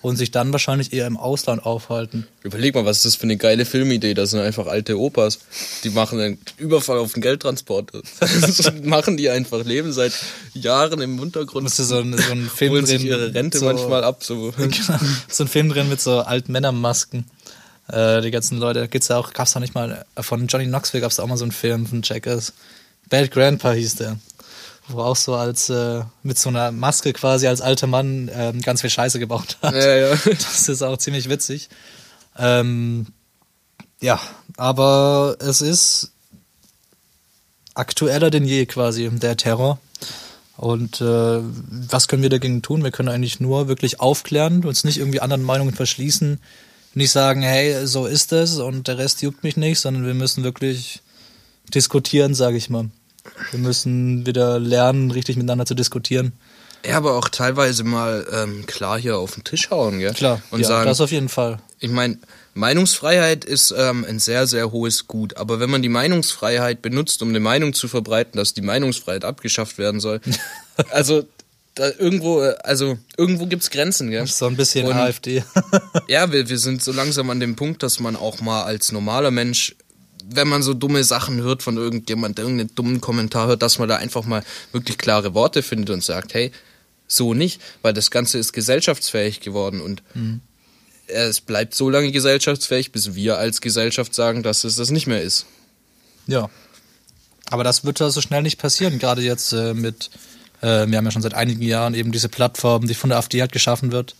[0.00, 2.28] und sich dann wahrscheinlich eher im Ausland aufhalten.
[2.44, 4.14] Überleg mal, was ist das für eine geile Filmidee?
[4.14, 5.40] Das sind einfach alte Opas.
[5.82, 8.02] Die machen einen Überfall auf den Geldtransporter.
[8.20, 10.12] Das machen die einfach, leben seit
[10.54, 11.64] Jahren im Untergrund.
[11.64, 12.98] Musste so ein, so ein Film holen drin.
[13.00, 14.22] sich ihre Rente so, manchmal ab.
[14.22, 14.52] So.
[14.56, 17.24] Genau, so ein Film drin mit so alten Männermasken.
[17.88, 21.00] Äh, die ganzen Leute, gibt's ja auch, gab's da nicht mal, äh, von Johnny Knoxville
[21.00, 22.52] gab's da auch mal so einen Film von Checkers.
[23.08, 24.18] Bad Grandpa hieß der.
[24.88, 28.80] Wo auch so als, äh, mit so einer Maske quasi als alter Mann äh, ganz
[28.80, 29.74] viel Scheiße gebaut hat.
[29.74, 30.16] Ja, ja.
[30.24, 31.68] Das ist auch ziemlich witzig.
[32.38, 33.06] Ähm,
[34.00, 34.20] ja,
[34.56, 36.12] aber es ist
[37.74, 39.78] aktueller denn je quasi, der Terror.
[40.56, 42.82] Und äh, was können wir dagegen tun?
[42.82, 46.40] Wir können eigentlich nur wirklich aufklären, uns nicht irgendwie anderen Meinungen verschließen,
[46.98, 50.44] nicht sagen, hey, so ist es und der Rest juckt mich nicht, sondern wir müssen
[50.44, 51.00] wirklich
[51.72, 52.90] diskutieren, sage ich mal.
[53.50, 56.32] Wir müssen wieder lernen, richtig miteinander zu diskutieren.
[56.84, 60.12] Ja, aber auch teilweise mal ähm, klar hier auf den Tisch hauen, gell?
[60.14, 61.58] Klar, Und ja, sagen, das auf jeden Fall.
[61.80, 62.18] ich meine,
[62.54, 65.36] Meinungsfreiheit ist ähm, ein sehr, sehr hohes Gut.
[65.36, 69.78] Aber wenn man die Meinungsfreiheit benutzt, um eine Meinung zu verbreiten, dass die Meinungsfreiheit abgeschafft
[69.78, 70.20] werden soll,
[70.90, 71.24] also
[71.78, 74.26] da irgendwo, äh, also irgendwo gibt's Grenzen, gell?
[74.26, 75.44] So ein bisschen Und- AfD.
[76.08, 79.30] Ja, wir, wir sind so langsam an dem Punkt, dass man auch mal als normaler
[79.30, 79.76] Mensch,
[80.30, 83.88] wenn man so dumme Sachen hört von irgendjemand, der irgendeinen dummen Kommentar hört, dass man
[83.88, 86.50] da einfach mal wirklich klare Worte findet und sagt, hey,
[87.06, 90.02] so nicht, weil das Ganze ist gesellschaftsfähig geworden und
[91.06, 95.22] es bleibt so lange gesellschaftsfähig, bis wir als Gesellschaft sagen, dass es das nicht mehr
[95.22, 95.46] ist.
[96.26, 96.50] Ja.
[97.50, 100.10] Aber das wird ja so schnell nicht passieren, gerade jetzt äh, mit,
[100.60, 103.40] äh, wir haben ja schon seit einigen Jahren eben diese Plattform, die von der AfD
[103.40, 104.14] halt geschaffen wird,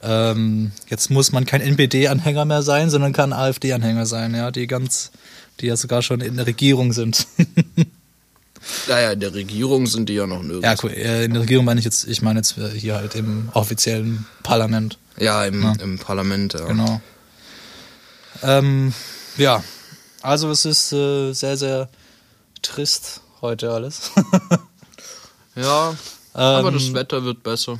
[0.00, 5.10] Ähm, jetzt muss man kein NPD-Anhänger mehr sein, sondern kann AfD-Anhänger sein, ja, die ganz,
[5.60, 7.26] die ja sogar schon in der Regierung sind.
[8.88, 10.64] Naja, in der Regierung sind die ja noch nirgends.
[10.64, 10.90] ja, cool.
[10.90, 14.26] äh, In der Regierung meine ich jetzt, ich meine jetzt äh, hier halt im offiziellen
[14.42, 14.98] Parlament.
[15.18, 15.72] Ja, im, Ja.
[15.80, 16.54] im Parlament.
[16.54, 16.66] Ja.
[16.66, 17.00] Genau.
[18.42, 18.92] Ähm,
[19.36, 19.62] ja,
[20.22, 21.88] also es ist äh, sehr, sehr
[22.60, 24.10] trist heute alles.
[25.58, 25.94] Ja,
[26.32, 27.78] aber Ähm, das Wetter wird besser.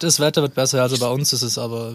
[0.00, 1.92] Das Wetter wird besser, also bei uns ist es aber.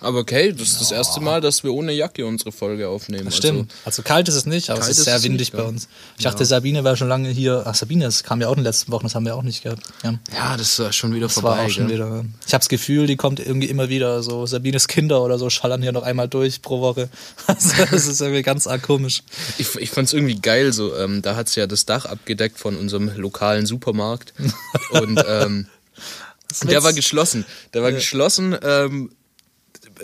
[0.00, 3.26] Aber okay, das ist das erste Mal, dass wir ohne Jacke unsere Folge aufnehmen.
[3.26, 3.72] Das stimmt.
[3.84, 5.68] Also, kalt ist es nicht, aber es ist ist sehr es windig nicht, bei ja.
[5.68, 5.88] uns.
[6.16, 7.64] Ich dachte, Sabine war schon lange hier.
[7.66, 9.62] Ach, Sabine, das kam ja auch in den letzten Wochen, das haben wir auch nicht
[9.62, 9.82] gehabt.
[10.02, 10.10] Ja.
[10.10, 11.48] Also, ja, das ist schon wieder Das vorbei.
[11.50, 12.24] war auch schon wieder.
[12.46, 14.22] Ich habe das Gefühl, die kommt irgendwie immer wieder.
[14.22, 17.10] So Sabines Kinder oder so schallern hier noch einmal durch pro Woche.
[17.46, 19.22] Also, das ist irgendwie ganz arg komisch.
[19.58, 23.14] Ich, ich fand's irgendwie geil, so, ähm, da hat's ja das Dach abgedeckt von unserem
[23.16, 24.32] lokalen Supermarkt.
[24.92, 25.66] Und ähm,
[26.62, 27.44] der war geschlossen.
[27.74, 29.10] Der war geschlossen ähm,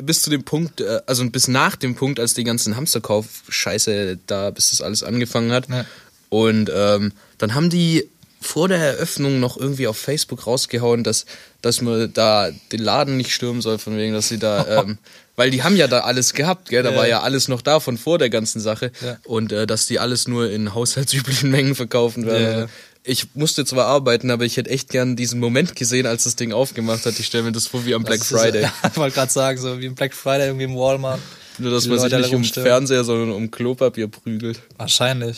[0.03, 4.51] bis zu dem Punkt, äh, also bis nach dem Punkt, als die ganzen Hamsterkauf-Scheiße da,
[4.51, 5.69] bis das alles angefangen hat.
[5.69, 5.85] Ja.
[6.29, 8.09] Und ähm, dann haben die
[8.41, 11.27] vor der Eröffnung noch irgendwie auf Facebook rausgehauen, dass,
[11.63, 14.99] dass man da den Laden nicht stürmen soll, von wegen, dass sie da, ähm,
[15.35, 16.83] weil die haben ja da alles gehabt, gell?
[16.83, 16.97] Da Ja.
[16.97, 18.93] war ja alles noch da von vor der ganzen Sache.
[19.05, 19.19] Ja.
[19.25, 22.61] Und äh, dass die alles nur in haushaltsüblichen Mengen verkaufen werden.
[22.61, 22.67] Ja.
[23.09, 26.53] Ich musste zwar arbeiten, aber ich hätte echt gern diesen Moment gesehen, als das Ding
[26.53, 27.19] aufgemacht hat.
[27.21, 28.65] Ich stelle mir das vor wie am Black Das Friday.
[28.65, 31.21] Ist, ja, ich wollte gerade sagen, so wie im Black Friday irgendwie im Walmart.
[31.59, 32.45] Nur, dass man sich nicht um.
[32.45, 34.61] Fernseher, sondern um Klopapier prügelt.
[34.77, 35.37] Wahrscheinlich.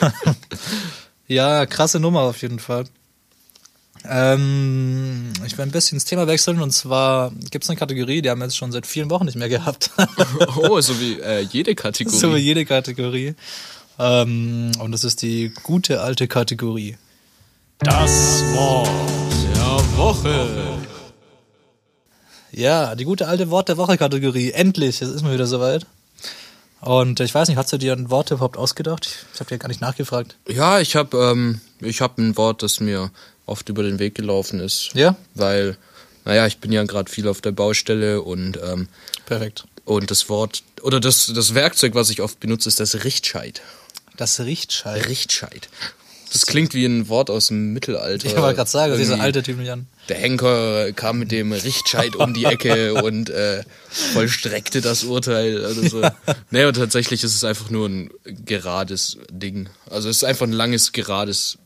[1.28, 2.84] ja, krasse Nummer auf jeden Fall.
[4.04, 8.30] Ähm, ich will ein bisschen das Thema wechseln und zwar gibt es eine Kategorie, die
[8.30, 9.90] haben wir jetzt schon seit vielen Wochen nicht mehr gehabt.
[10.56, 12.16] Oh, so wie äh, jede Kategorie.
[12.16, 13.36] so wie jede Kategorie.
[13.98, 16.96] Ähm, und das ist die gute alte Kategorie.
[17.78, 18.88] Das Wort
[19.54, 20.78] der Woche.
[22.52, 24.52] Ja, die gute alte Wort der Woche Kategorie.
[24.52, 25.86] Endlich, es ist mal wieder soweit.
[26.80, 29.26] Und ich weiß nicht, hast du dir ein Wort überhaupt ausgedacht?
[29.32, 30.36] Ich habe dir gar nicht nachgefragt.
[30.48, 33.10] Ja, ich habe ähm, ich hab ein Wort, das mir
[33.46, 34.90] oft über den Weg gelaufen ist.
[34.94, 35.16] Ja?
[35.34, 35.76] Weil,
[36.24, 38.88] naja, ich bin ja gerade viel auf der Baustelle und, ähm,
[39.26, 39.64] Perfekt.
[39.84, 43.62] und das Wort, oder das, das Werkzeug, was ich oft benutze, ist das Richtscheit.
[44.22, 45.08] Das riecht scheiße.
[45.08, 45.68] Richtscheit.
[46.32, 48.24] Das klingt wie ein Wort aus dem Mittelalter.
[48.24, 49.24] Ich wollte gerade sagen, diese Irgendwie.
[49.24, 49.88] alte Typ nicht an.
[50.08, 53.64] Der Henker kam mit dem Richtscheit um die Ecke und äh,
[54.12, 56.02] vollstreckte das Urteil oder so.
[56.52, 59.68] Nee, und tatsächlich ist es einfach nur ein gerades Ding.
[59.90, 61.58] Also es ist einfach ein langes, gerades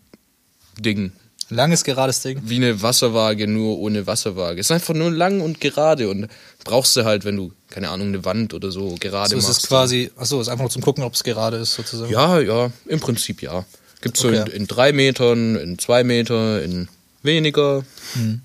[0.78, 1.12] Ding.
[1.48, 2.40] Langes, gerades Ding.
[2.44, 4.60] Wie eine Wasserwaage, nur ohne Wasserwaage.
[4.60, 6.28] Es ist einfach nur lang und gerade und
[6.64, 9.62] brauchst du halt, wenn du, keine Ahnung, eine Wand oder so gerade So ist machst.
[9.62, 12.10] es quasi, achso, ist einfach nur zum Gucken, ob es gerade ist, sozusagen.
[12.12, 13.64] Ja, ja, im Prinzip ja.
[14.00, 14.50] Gibt's so in, Okay.
[14.56, 16.88] in drei Metern, in zwei Meter, in
[17.22, 17.84] weniger.
[18.14, 18.40] Mhm,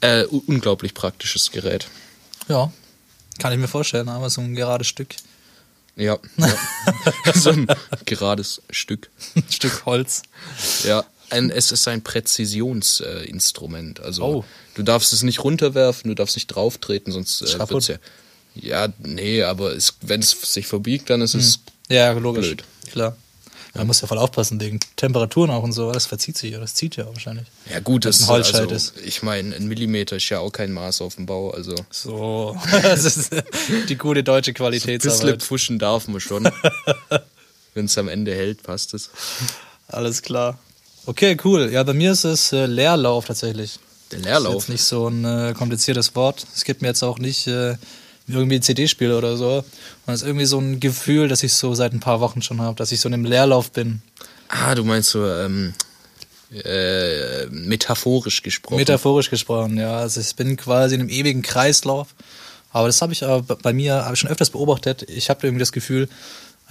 [0.00, 1.86] Äh, un- unglaublich praktisches Gerät.
[2.48, 2.72] Ja.
[3.38, 5.14] Kann ich mir vorstellen, aber so ein gerades Stück.
[5.94, 6.18] Ja.
[6.36, 6.48] ja.
[7.34, 7.66] so ein
[8.04, 9.10] gerades Stück.
[9.36, 10.22] Ein Stück Holz.
[10.84, 11.04] Ja.
[11.32, 13.98] Ein, es ist ein Präzisionsinstrument.
[13.98, 14.44] Äh, also Oh.
[14.74, 17.96] du darfst es nicht runterwerfen, du darfst nicht drauftreten, sonst äh, Schrapp wird's ja.
[18.54, 21.60] Ja, nee, aber es, wenn es sich verbiegt, dann ist es.
[21.88, 22.48] Ja, logisch.
[22.48, 22.64] Blöd.
[22.90, 23.16] Klar.
[23.74, 25.90] Man muss ja voll aufpassen wegen Temperaturen auch und so.
[25.92, 27.46] Das verzieht sich ja, das zieht ja wahrscheinlich.
[27.70, 28.94] Ja gut, das ein Holzscheit also, ist.
[29.02, 31.50] Ich meine, ein Millimeter ist ja auch kein Maß auf dem Bau.
[31.52, 33.30] Also So, das ist
[33.88, 35.42] die gute deutsche bisschen Qualitätsarbeit.
[35.42, 36.44] pfuschen darf man schon.
[37.74, 39.08] wenn es am Ende hält, passt es.
[39.88, 40.58] Alles klar.
[41.06, 41.70] Okay, cool.
[41.72, 43.78] Ja, bei mir ist es äh, Leerlauf tatsächlich.
[44.10, 44.54] Der Das ist Leerlauf.
[44.54, 46.46] jetzt nicht so ein äh, kompliziertes Wort.
[46.54, 47.76] Es gibt mir jetzt auch nicht äh,
[48.28, 49.64] irgendwie ein CD-Spiel oder so.
[50.06, 52.60] Und es ist irgendwie so ein Gefühl, das ich so seit ein paar Wochen schon
[52.60, 54.00] habe, dass ich so in einem Leerlauf bin.
[54.48, 55.74] Ah, du meinst so ähm,
[56.52, 58.76] äh, metaphorisch gesprochen.
[58.76, 59.96] Metaphorisch gesprochen, ja.
[59.96, 62.08] Also ich bin quasi in einem ewigen Kreislauf.
[62.70, 65.02] Aber das habe ich aber bei mir ich schon öfters beobachtet.
[65.10, 66.08] Ich habe irgendwie das Gefühl,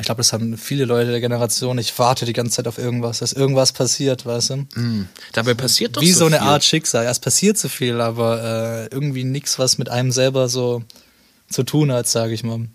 [0.01, 3.19] ich glaube, das haben viele Leute der Generation, ich warte die ganze Zeit auf irgendwas,
[3.19, 4.65] dass irgendwas passiert, weißt du?
[4.73, 5.07] Hm.
[5.33, 6.47] Dabei passiert doch Wie so, so eine viel.
[6.47, 7.05] Art Schicksal.
[7.05, 8.43] Ja, es passiert so viel, aber
[8.91, 10.83] äh, irgendwie nichts, was mit einem selber so
[11.49, 12.67] zu tun hat, sage ich mal.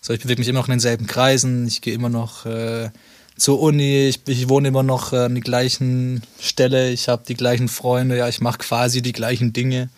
[0.00, 2.90] So, ich bewege mich immer noch in denselben Kreisen, ich gehe immer noch äh,
[3.36, 7.34] zur Uni, ich, ich wohne immer noch äh, an der gleichen Stelle, ich habe die
[7.34, 9.90] gleichen Freunde, ja, ich mache quasi die gleichen Dinge.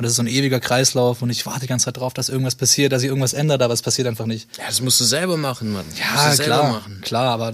[0.00, 2.30] Und das ist so ein ewiger Kreislauf und ich warte die ganze Zeit drauf, dass
[2.30, 4.48] irgendwas passiert, dass sich irgendwas ändert, aber es passiert einfach nicht.
[4.56, 5.84] Ja, das musst du selber machen, Mann.
[5.94, 7.02] Ja, klar, machen.
[7.02, 7.52] klar, aber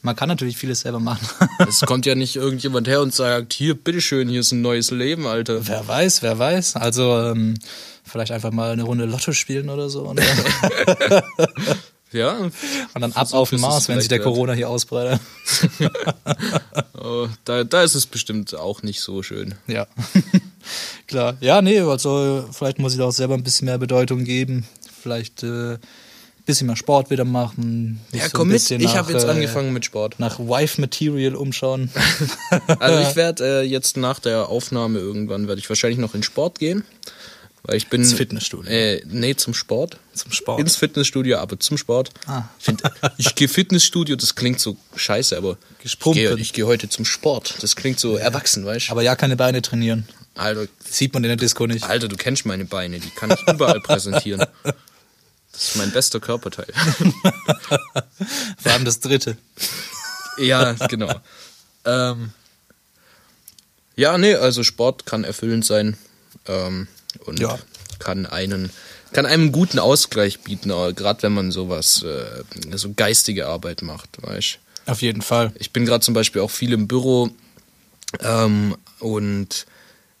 [0.00, 1.28] man kann natürlich vieles selber machen.
[1.68, 5.26] Es kommt ja nicht irgendjemand her und sagt, hier, bitteschön, hier ist ein neues Leben,
[5.26, 5.68] Alter.
[5.68, 6.76] Wer weiß, wer weiß.
[6.76, 7.58] Also ähm,
[8.06, 10.04] vielleicht einfach mal eine Runde Lotto spielen oder so.
[10.04, 11.22] Und dann,
[12.10, 12.38] Ja.
[12.38, 14.20] und dann ab auf den Mars, wenn sich der.
[14.20, 15.20] Corona hier ausbreitet.
[16.98, 19.54] Oh, da, da ist es bestimmt auch nicht so schön.
[19.68, 19.86] Ja.
[21.06, 21.36] Klar.
[21.40, 24.66] Ja, nee, also vielleicht muss ich da auch selber ein bisschen mehr Bedeutung geben.
[25.02, 25.78] Vielleicht äh, ein
[26.44, 28.00] bisschen mehr Sport wieder machen.
[28.12, 28.70] Ja, komm mit.
[28.70, 30.18] Ich habe jetzt äh, angefangen mit Sport.
[30.18, 31.90] Nach Wife Material umschauen.
[32.78, 36.58] Also ich werde äh, jetzt nach der Aufnahme irgendwann werde ich wahrscheinlich noch in Sport
[36.58, 36.84] gehen,
[37.64, 38.70] weil ich bin Ins Fitnessstudio.
[38.70, 39.98] Äh, nee, zum Sport.
[40.14, 40.60] Zum Sport.
[40.60, 42.10] Ins Fitnessstudio, aber zum Sport.
[42.26, 42.44] Ah.
[42.58, 42.82] Find,
[43.18, 46.22] ich gehe Fitnessstudio, das klingt so scheiße, aber ich Gespumpen.
[46.22, 47.56] gehe ich geh heute zum Sport.
[47.60, 48.92] Das klingt so erwachsen, weißt du?
[48.92, 50.06] Aber ja, keine Beine trainieren.
[50.36, 51.84] Alter, Sieht man in der Disco nicht.
[51.84, 54.44] Alter, du kennst meine Beine, die kann ich überall präsentieren.
[55.52, 56.66] Das ist mein bester Körperteil.
[58.62, 59.36] Vor allem das dritte.
[60.38, 61.14] Ja, genau.
[61.84, 62.30] ähm,
[63.96, 65.96] ja, nee, also Sport kann erfüllend sein
[66.46, 66.86] ähm,
[67.24, 67.58] und Ja.
[67.98, 68.70] kann einen
[69.12, 72.42] kann einem einen guten Ausgleich bieten, gerade wenn man sowas äh,
[72.76, 74.58] so geistige Arbeit macht, weißt.
[74.84, 75.52] Auf jeden Fall.
[75.54, 77.30] Ich bin gerade zum Beispiel auch viel im Büro
[78.20, 79.66] ähm, und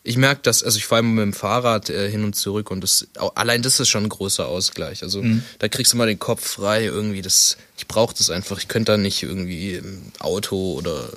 [0.06, 2.80] ich merke das, also ich fahre immer mit dem Fahrrad äh, hin und zurück und
[2.80, 5.02] das, allein das ist schon ein großer Ausgleich.
[5.02, 5.20] Also
[5.58, 7.22] da kriegst du mal den Kopf frei irgendwie.
[7.22, 8.58] Das, ich brauche das einfach.
[8.58, 11.08] Ich könnte da nicht irgendwie im Auto oder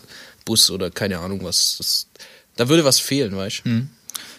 [0.44, 1.76] Bus oder keine Ahnung was.
[1.78, 2.08] Das,
[2.56, 3.88] da würde was fehlen, weißt du?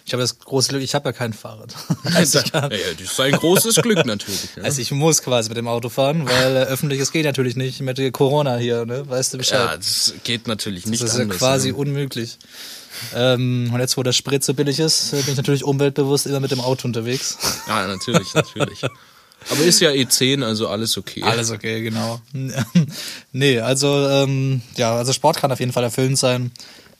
[0.05, 1.73] Ich habe das große Glück, ich habe ja kein Fahrrad.
[2.03, 4.49] Also, ja, ja, das ist ein großes Glück natürlich.
[4.57, 4.63] Ja.
[4.63, 8.11] Also ich muss quasi mit dem Auto fahren, weil äh, öffentliches geht natürlich nicht mit
[8.11, 9.07] Corona hier, ne?
[9.07, 9.79] Weißt du ja, Bescheid?
[9.79, 11.37] das geht natürlich nicht das ist ja anders.
[11.37, 11.75] quasi ja.
[11.75, 12.37] unmöglich.
[13.15, 16.39] Ähm, und jetzt, wo der Sprit so billig ist, äh, bin ich natürlich umweltbewusst immer
[16.39, 17.37] mit dem Auto unterwegs.
[17.67, 18.83] Ja, natürlich, natürlich.
[19.49, 21.23] Aber ist ja E10, also alles okay.
[21.23, 22.21] Alles okay, genau.
[23.31, 26.51] nee, also ähm, ja, also Sport kann auf jeden Fall erfüllend sein.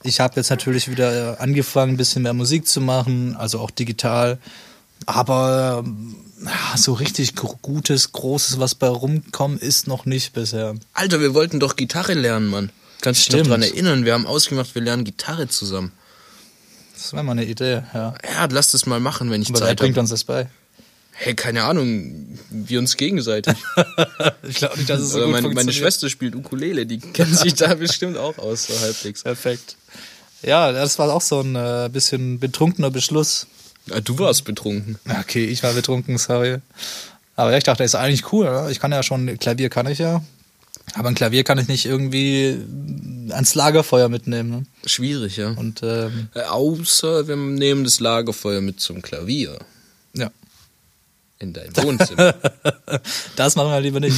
[0.03, 3.69] Ich habe jetzt natürlich wieder äh, angefangen, ein bisschen mehr Musik zu machen, also auch
[3.69, 4.39] digital.
[5.05, 5.83] Aber
[6.43, 10.75] ja, so richtig Gutes, Großes, was bei rumkommen, ist noch nicht bisher.
[10.93, 12.71] Alter, wir wollten doch Gitarre lernen, Mann.
[13.01, 14.05] Kannst du dich dran erinnern?
[14.05, 15.91] Wir haben ausgemacht, wir lernen Gitarre zusammen.
[16.93, 18.13] Das wäre mal eine Idee, ja.
[18.23, 20.01] Ja, lass das mal machen, wenn ich Aber wer Zeit bringt habe.
[20.01, 20.47] uns das bei?
[21.13, 23.55] Hey, keine Ahnung, wir uns gegenseitig.
[24.47, 25.73] Ich glaube nicht, dass es so Oder gut meine, meine.
[25.73, 29.23] Schwester spielt Ukulele, die kennt sich da bestimmt auch aus, so halbwegs.
[29.23, 29.77] Perfekt.
[30.41, 33.47] Ja, das war auch so ein äh, bisschen betrunkener Beschluss.
[33.91, 34.97] Ah, Du warst betrunken.
[35.21, 36.57] Okay, ich war betrunken, sorry.
[37.35, 38.45] Aber ja, ich dachte, das ist eigentlich cool.
[38.47, 38.69] Oder?
[38.69, 40.21] Ich kann ja schon, Klavier kann ich ja.
[40.93, 42.57] Aber ein Klavier kann ich nicht irgendwie
[43.29, 44.49] ans Lagerfeuer mitnehmen.
[44.49, 44.65] Ne?
[44.85, 45.51] Schwierig, ja.
[45.51, 49.57] Und ähm, Äh, Außer wir nehmen das Lagerfeuer mit zum Klavier
[50.13, 50.29] ja,
[51.39, 52.33] in dein Wohnzimmer.
[53.35, 54.17] das machen wir lieber nicht.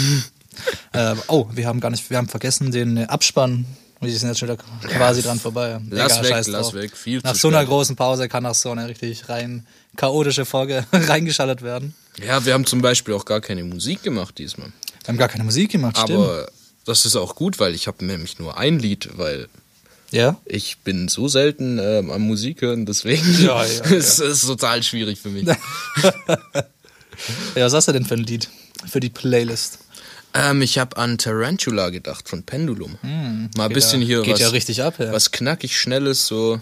[0.93, 3.65] ähm, oh, wir haben gar nicht, wir haben vergessen den äh, Abspann.
[4.01, 4.61] Wir sind jetzt schon wieder
[4.97, 5.79] quasi dran vorbei.
[5.89, 6.73] Lass weg, scheiß lass drauf.
[6.73, 7.69] weg, viel Nach so einer spät.
[7.69, 11.93] großen Pause kann auch so eine richtig rein chaotische Folge reingeschaltet werden.
[12.25, 14.73] ja, wir haben zum Beispiel auch gar keine Musik gemacht diesmal.
[15.03, 16.19] Wir haben gar keine Musik gemacht, stimmt.
[16.19, 16.49] Aber
[16.85, 19.47] das ist auch gut, weil ich habe nämlich nur ein Lied, weil
[20.11, 20.37] Ja?
[20.45, 25.19] ich bin so selten ähm, am Musik hören, deswegen Ja, ja, ist es total schwierig
[25.19, 25.45] für mich.
[27.55, 28.49] Ja, was hast du denn für ein Lied?
[28.89, 29.79] Für die Playlist.
[30.33, 32.97] ähm, ich habe an Tarantula gedacht von Pendulum.
[33.55, 35.11] Mal ein bisschen ja- hier geht was, ja richtig ab, ja.
[35.13, 36.59] was knackig, schnelles, so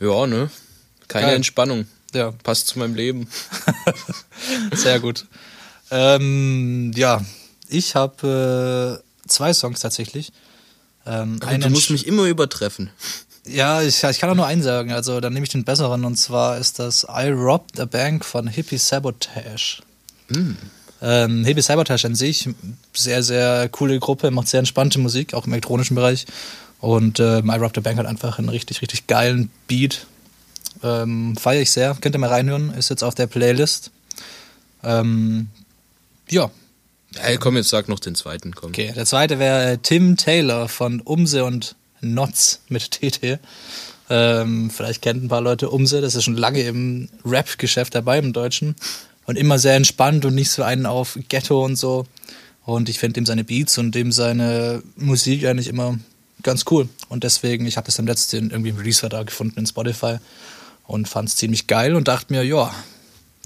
[0.00, 0.48] ja, ne?
[1.08, 1.36] Keine Geil.
[1.36, 1.86] Entspannung.
[2.14, 3.28] Ja, Passt zu meinem Leben.
[4.74, 5.26] sehr gut.
[5.92, 7.20] Ähm, ja,
[7.68, 10.32] ich habe äh, zwei Songs tatsächlich.
[11.06, 12.90] Ähm, du musst mich immer übertreffen.
[13.46, 16.16] ja, ich, ich kann auch nur einen sagen, also dann nehme ich den besseren und
[16.16, 19.82] zwar ist das I Robbed a Bank von Hippie Sabotage.
[21.02, 22.48] Ähm, Hippie Sabotage an sich,
[22.94, 26.26] sehr, sehr coole Gruppe, macht sehr entspannte Musik, auch im elektronischen Bereich.
[26.80, 30.06] Und ähm, I Robbed a Bank hat einfach einen richtig, richtig geilen Beat.
[30.82, 33.90] Ähm, Feiere ich sehr, könnt ihr mal reinhören, ist jetzt auf der Playlist.
[34.82, 35.48] Ähm,
[36.32, 36.50] ja,
[37.18, 38.70] Hey, komm, jetzt sag noch den zweiten, komm.
[38.70, 43.38] Okay, der zweite wäre äh, Tim Taylor von Umse und Notz mit TT.
[44.08, 48.32] Ähm, vielleicht kennt ein paar Leute Umse, das ist schon lange im Rap-Geschäft dabei im
[48.32, 48.76] Deutschen.
[49.26, 52.06] Und immer sehr entspannt und nicht so einen auf Ghetto und so.
[52.64, 55.98] Und ich finde ihm seine Beats und ihm seine Musik eigentlich immer
[56.42, 56.88] ganz cool.
[57.08, 60.16] Und deswegen, ich habe das dann letzten irgendwie im Release-Vertrag gefunden in Spotify
[60.86, 62.74] und fand es ziemlich geil und dachte mir, ja,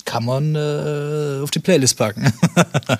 [0.06, 2.32] kann man äh, auf die Playlist packen.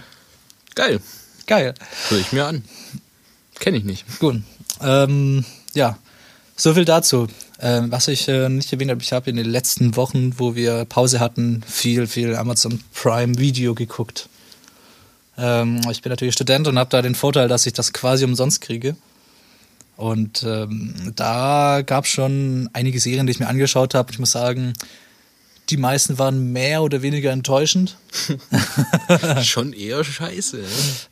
[0.75, 1.01] Geil.
[1.47, 1.73] geil.
[2.11, 2.63] Hör ich mir an.
[3.59, 4.19] Kenne ich nicht.
[4.19, 4.43] Gut.
[4.83, 5.43] Ähm,
[5.73, 5.97] ja,
[6.55, 7.29] so viel dazu.
[7.59, 10.85] Ähm, was ich äh, nicht erwähnt habe, ich habe in den letzten Wochen, wo wir
[10.85, 14.29] Pause hatten, viel, viel Amazon Prime Video geguckt.
[15.39, 18.61] Ähm, ich bin natürlich Student und habe da den Vorteil, dass ich das quasi umsonst
[18.61, 18.97] kriege.
[19.97, 24.13] Und ähm, da gab es schon einige Serien, die ich mir angeschaut habe.
[24.13, 24.75] Ich muss sagen,
[25.71, 27.97] die meisten waren mehr oder weniger enttäuschend.
[29.43, 30.61] Schon eher scheiße.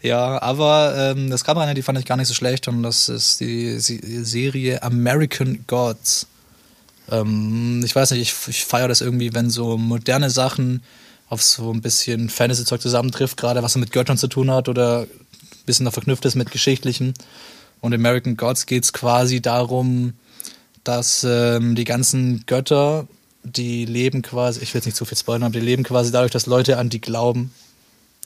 [0.02, 0.09] Ja?
[0.09, 3.09] Ja, aber ähm, es gab eine, die fand ich gar nicht so schlecht und das
[3.09, 6.26] ist die Se- Serie American Gods.
[7.11, 10.82] Ähm, ich weiß nicht, ich, ich feiere das irgendwie, wenn so moderne Sachen
[11.28, 15.09] auf so ein bisschen Fantasy-Zeug zusammentrifft, gerade was mit Göttern zu tun hat oder ein
[15.66, 17.14] bisschen noch verknüpft ist mit geschichtlichen.
[17.80, 20.14] Und in American Gods geht es quasi darum,
[20.84, 23.07] dass ähm, die ganzen Götter,
[23.45, 26.32] die leben quasi, ich will jetzt nicht zu viel spoilern, aber die leben quasi dadurch,
[26.32, 27.53] dass Leute an die glauben.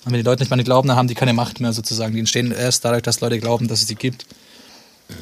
[0.05, 1.73] Und wenn die Leute nicht mehr an die glauben, dann haben die keine Macht mehr
[1.73, 2.12] sozusagen.
[2.14, 4.27] Die entstehen erst dadurch, dass Leute glauben, dass es die gibt.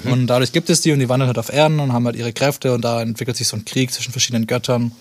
[0.05, 2.33] Und dadurch gibt es die und die wandern halt auf Erden und haben halt ihre
[2.33, 4.93] Kräfte und da entwickelt sich so ein Krieg zwischen verschiedenen Göttern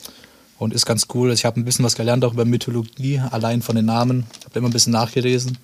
[0.60, 1.34] und ist ganz cool.
[1.34, 4.26] Ich habe ein bisschen was gelernt auch über Mythologie, allein von den Namen.
[4.40, 5.58] Ich habe immer ein bisschen nachgelesen.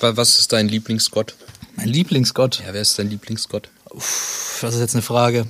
[0.00, 1.34] Wa- Was ist dein Lieblingsgott?
[1.76, 3.68] Mein Lieblingsgott, Ja, wer ist dein Lieblingsgott?
[3.88, 3.98] Puh,
[4.62, 5.46] das ist jetzt eine Frage.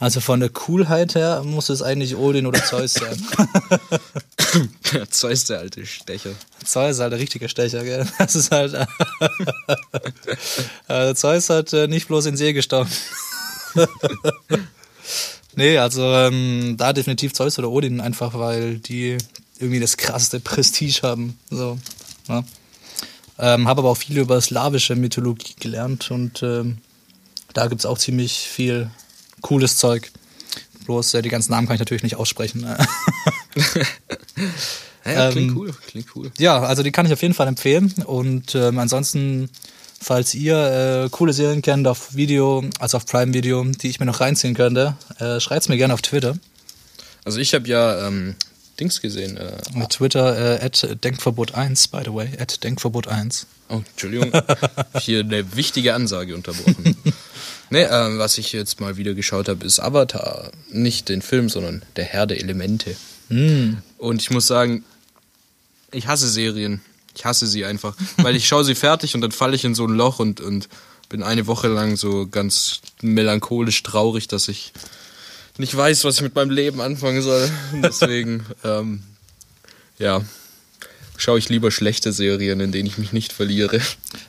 [0.00, 3.22] Also von der Coolheit her muss es eigentlich Odin oder Zeus sein.
[5.10, 6.30] Zeus der alte Stecher.
[6.64, 8.08] Zeus ist halt der richtige Stecher, gell?
[8.18, 8.74] Das ist halt.
[10.88, 12.90] äh, Zeus hat äh, nicht bloß in See gestochen.
[15.54, 19.18] nee, also ähm, da definitiv Zeus oder Odin, einfach weil die
[19.58, 21.38] irgendwie das krasseste Prestige haben.
[21.50, 21.78] So,
[22.26, 22.42] ja.
[23.38, 26.78] ähm, Habe aber auch viel über slawische Mythologie gelernt und ähm,
[27.52, 28.90] da gibt's auch ziemlich viel
[29.40, 30.10] cooles Zeug.
[30.86, 32.62] Bloß äh, die ganzen Namen kann ich natürlich nicht aussprechen.
[32.62, 32.76] ne?
[35.04, 36.30] Ja, klingt Ähm, cool, klingt cool.
[36.38, 37.92] Ja, also die kann ich auf jeden Fall empfehlen.
[38.04, 39.48] Und ähm, ansonsten,
[40.00, 44.06] falls ihr äh, coole Serien kennt auf Video, also auf Prime Video, die ich mir
[44.06, 46.36] noch reinziehen könnte, äh, schreibt's mir gerne auf Twitter.
[47.24, 48.34] Also ich habe ja ähm,
[48.78, 49.36] Dings gesehen.
[49.38, 53.44] Äh, Twitter äh, at Denkverbot1, by the way, at Denkverbot1.
[53.70, 54.32] oh, Entschuldigung.
[54.98, 56.96] Hier eine wichtige Ansage unterbrochen.
[57.70, 60.50] nee, ähm, was ich jetzt mal wieder geschaut habe, ist Avatar.
[60.70, 62.96] Nicht den Film, sondern der Herr der Elemente.
[63.98, 64.84] Und ich muss sagen,
[65.92, 66.80] ich hasse Serien.
[67.14, 67.96] Ich hasse sie einfach.
[68.16, 70.68] Weil ich schaue sie fertig und dann falle ich in so ein Loch und, und
[71.08, 74.72] bin eine Woche lang so ganz melancholisch traurig, dass ich
[75.58, 77.50] nicht weiß, was ich mit meinem Leben anfangen soll.
[77.72, 79.02] Und deswegen, ähm,
[79.98, 80.22] ja,
[81.20, 83.80] schaue ich lieber schlechte Serien, in denen ich mich nicht verliere.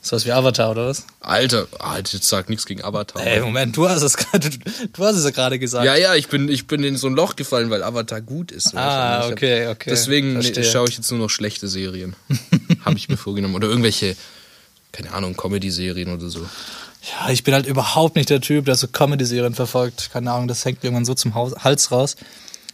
[0.01, 1.05] Sowas wie Avatar, oder was?
[1.21, 3.25] Alter, Alter, jetzt sag nichts gegen Avatar.
[3.25, 5.85] Ey, Moment, du hast es gerade, du hast es ja gerade gesagt.
[5.85, 8.75] Ja, ja, ich bin, ich bin in so ein Loch gefallen, weil Avatar gut ist.
[8.75, 9.89] Ah, Ich hab- okay, okay.
[9.89, 12.15] Deswegen ne, schaue ich jetzt nur noch schlechte Serien.
[12.85, 13.55] Habe ich mir vorgenommen.
[13.55, 14.15] Oder irgendwelche,
[14.91, 16.41] keine Ahnung, Comedy-Serien oder so.
[17.03, 20.09] Ja, ich bin halt überhaupt nicht der Typ, der so Comedy-Serien verfolgt.
[20.13, 22.15] Keine Ahnung, das hängt mir irgendwann so zum Hals raus.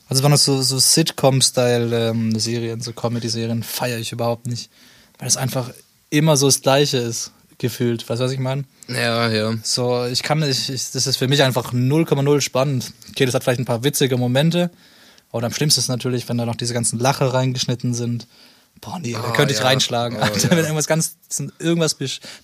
[0.09, 4.69] Also waren das so, so Sitcom-Style-Serien, so Comedy-Serien, feiere ich überhaupt nicht.
[5.19, 5.71] Weil es einfach
[6.09, 8.07] immer so das Gleiche ist, gefühlt.
[8.07, 8.63] Weißt du, was ich meine?
[8.87, 9.53] Ja, ja.
[9.63, 12.93] So, ich kann nicht, ich, das ist für mich einfach 0,0 spannend.
[13.09, 14.71] Okay, das hat vielleicht ein paar witzige Momente.
[15.31, 18.27] Aber am schlimmsten ist natürlich, wenn da noch diese ganzen Lacher reingeschnitten sind.
[18.81, 19.65] Boah, nee, da Ah, könnte ich ja.
[19.65, 20.17] reinschlagen.
[20.17, 20.51] Oh, Alter, ja.
[20.51, 21.15] Wenn irgendwas ganz,
[21.59, 21.95] irgendwas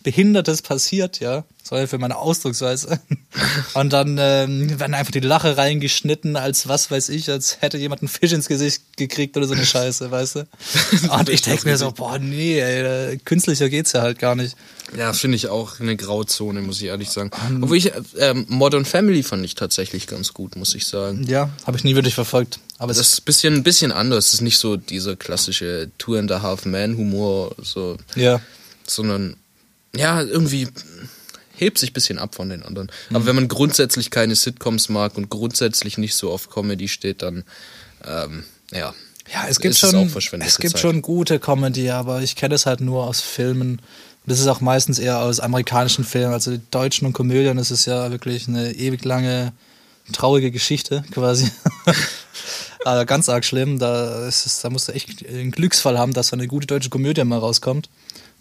[0.04, 1.44] Behindertes passiert, ja.
[1.64, 3.00] Sorry für meine Ausdrucksweise.
[3.74, 8.02] Und dann ähm, werden einfach die Lache reingeschnitten, als was weiß ich, als hätte jemand
[8.02, 10.48] einen Fisch ins Gesicht gekriegt oder so eine Scheiße, weißt du?
[11.10, 14.56] Und ich denke mir so, boah, nee, ey, künstlicher geht's ja halt gar nicht.
[14.98, 17.32] Ja, finde ich auch eine Grauzone, muss ich ehrlich sagen.
[17.62, 21.24] Obwohl ich, ähm, Modern Family fand ich tatsächlich ganz gut, muss ich sagen.
[21.28, 22.60] Ja, habe ich nie wirklich verfolgt.
[22.78, 24.28] Aber es Das ist ein bisschen, ein bisschen anders.
[24.28, 28.42] Es ist nicht so dieser klassische Two and a Half Man Humor, so, ja.
[28.86, 29.38] sondern
[29.96, 30.68] ja, irgendwie
[31.56, 32.92] hebt sich ein bisschen ab von den anderen.
[33.12, 37.44] Aber wenn man grundsätzlich keine Sitcoms mag und grundsätzlich nicht so auf Comedy steht, dann
[38.06, 38.94] ähm, ja.
[39.32, 40.82] Ja, es gibt schon, auch verschwendete es gibt Zeit.
[40.82, 43.82] schon gute Comedy, aber ich kenne es halt nur aus Filmen.
[44.26, 46.34] Das ist auch meistens eher aus amerikanischen Filmen.
[46.34, 49.52] Also die deutschen und Komödien, das ist ja wirklich eine ewig lange,
[50.14, 51.50] traurige Geschichte quasi.
[52.86, 53.80] also ganz arg schlimm.
[53.80, 56.90] Da, ist es, da musst du echt einen Glücksfall haben, dass so eine gute deutsche
[56.90, 57.90] Komödie mal rauskommt.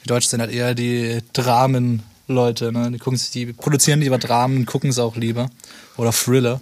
[0.05, 2.73] Die Deutschen sind halt eher die Dramenleute.
[2.73, 2.91] Ne?
[2.93, 5.51] Die, gucken sich, die produzieren lieber Dramen, gucken es auch lieber.
[5.97, 6.61] Oder Thriller.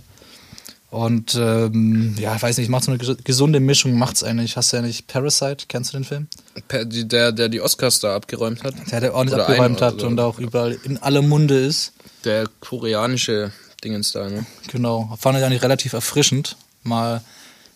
[0.91, 4.57] Und ähm, ja, ich weiß nicht, macht so eine ges- gesunde Mischung, macht's eigentlich.
[4.57, 6.27] Hast du ja nicht Parasite, kennst du den Film?
[6.71, 8.75] Der, der die Oscars da abgeräumt hat.
[8.91, 11.93] Der, der ordentlich Oder abgeräumt einen hat und auch überall in aller Munde ist.
[12.25, 13.53] Der koreanische
[13.83, 14.45] Dingens da, ne?
[14.69, 15.17] Genau.
[15.19, 17.23] Fand ich eigentlich relativ erfrischend, mal,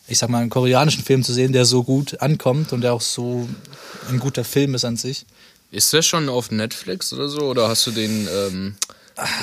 [0.06, 3.00] ich sag mal, einen koreanischen Film zu sehen, der so gut ankommt und der auch
[3.00, 3.48] so
[4.10, 5.24] ein guter Film ist an sich.
[5.70, 7.40] Ist der schon auf Netflix oder so?
[7.42, 8.76] Oder hast du den, ähm,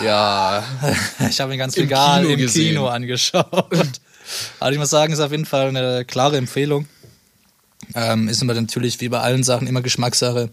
[0.04, 0.64] ja,
[1.30, 2.70] Ich habe ihn ganz Im legal Kino im gesehen.
[2.70, 3.68] Kino angeschaut.
[4.62, 6.88] Also ich muss sagen, ist auf jeden Fall eine klare Empfehlung.
[7.96, 10.50] Ähm, ist immer natürlich wie bei allen Sachen immer Geschmackssache.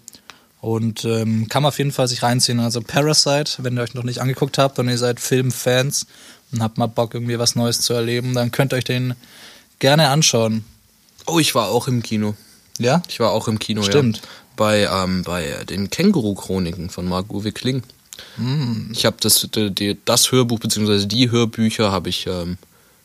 [0.61, 2.61] Und ähm, kann man auf jeden Fall sich reinziehen.
[2.61, 6.07] Also Parasite, wenn ihr euch noch nicht angeguckt habt und ihr seid Filmfans
[6.53, 9.14] und habt mal Bock, irgendwie was Neues zu erleben, dann könnt ihr euch den
[9.78, 10.64] gerne anschauen.
[11.26, 12.34] Oh, ich war auch im Kino.
[12.78, 13.03] Ja?
[13.09, 14.16] Ich war auch im Kino, Stimmt.
[14.16, 14.22] ja.
[14.57, 17.82] Bei, ähm, bei den Känguru-Chroniken von Marc-Uwe Kling.
[18.36, 18.91] Hm.
[18.93, 22.59] Ich habe das, die, das Hörbuch, beziehungsweise die Hörbücher habe ich ähm,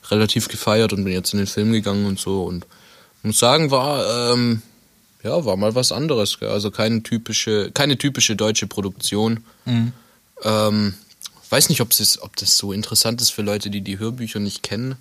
[0.10, 2.66] relativ gefeiert und bin jetzt in den Film gegangen und so und
[3.24, 4.62] muss sagen, war ähm,
[5.24, 6.40] ja war mal was anderes.
[6.40, 6.50] Gell?
[6.50, 9.44] Also keine typische, keine typische deutsche Produktion.
[10.44, 10.94] Ähm,
[11.50, 14.64] weiß nicht, ob es ob das so interessant ist für Leute, die die Hörbücher nicht
[14.64, 14.96] kennen.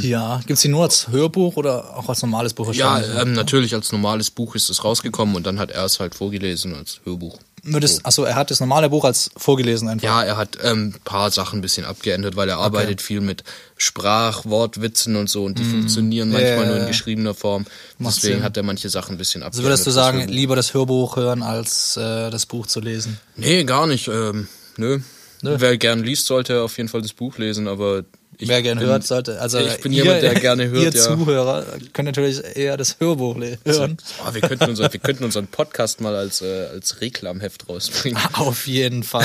[0.00, 2.74] Ja, gibt's die nur als Hörbuch oder auch als normales Buch?
[2.74, 6.16] Ja, ähm, natürlich als normales Buch ist es rausgekommen und dann hat er es halt
[6.16, 7.38] vorgelesen als Hörbuch.
[7.64, 10.04] Nur das, achso, er hat das normale Buch als vorgelesen einfach.
[10.04, 13.44] Ja, er hat ein ähm, paar Sachen ein bisschen abgeändert, weil er arbeitet viel mit
[13.76, 17.64] Sprach, Wortwitzen und so und die funktionieren Ja, manchmal ja, nur in geschriebener Form.
[17.98, 18.42] Macht Deswegen Sinn.
[18.44, 19.54] hat er manche Sachen ein bisschen abgeändert.
[19.54, 20.34] Also würdest du sagen, Hörbuch.
[20.34, 23.20] lieber das Hörbuch hören, als äh, das Buch zu lesen?
[23.36, 24.08] Nee, gar nicht.
[24.08, 24.98] Ähm, nö.
[25.42, 25.56] Nö.
[25.58, 28.04] Wer gern liest, sollte auf jeden Fall das Buch lesen, aber
[28.42, 29.40] ich Wer gerne bin- hört, sollte.
[29.40, 31.16] Also Ich bin ihr, jemand, der gerne hört, Ihr ja.
[31.16, 33.96] Zuhörer könnt natürlich eher das Hörbuch hören.
[34.26, 38.18] Oh, wir, könnten unser, wir könnten unseren Podcast mal als, äh, als Reklamheft rausbringen.
[38.32, 39.24] Auf jeden Fall.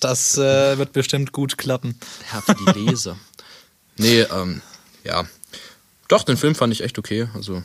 [0.00, 1.98] Das äh, wird bestimmt gut klappen.
[2.32, 3.16] Ja, für die Leser.
[3.96, 4.60] nee, ähm,
[5.04, 5.24] ja.
[6.08, 7.28] Doch, den Film fand ich echt okay.
[7.34, 7.62] Also,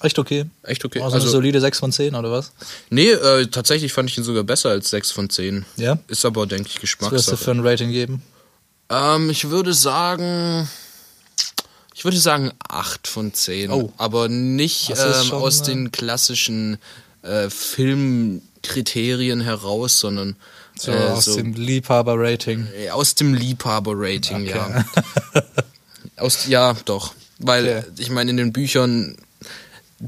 [0.00, 0.44] Echt okay.
[0.64, 0.98] echt okay.
[1.00, 2.52] Also, eine Also, solide 6 von 10 oder was?
[2.90, 5.64] nee, äh, tatsächlich fand ich ihn sogar besser als 6 von 10.
[5.76, 5.98] Ja?
[6.08, 7.36] Ist aber, denke ich, Was würdest du Geschmackssache.
[7.36, 8.22] für ein Rating geben?
[8.90, 10.68] Ähm, ich würde sagen.
[11.94, 13.70] Ich würde sagen 8 von 10.
[13.70, 13.92] Oh.
[13.96, 16.78] Aber nicht ähm, aus den klassischen
[17.22, 20.36] äh, Filmkriterien heraus, sondern
[20.76, 22.66] So äh, aus so, dem Liebhaber-Rating.
[22.76, 24.50] äh, aus dem Liebhaber-Rating, Okay.
[24.54, 24.84] ja.
[26.22, 27.14] aus, ja, doch.
[27.38, 27.84] Weil Okay.
[27.98, 29.16] ich meine, in den Büchern,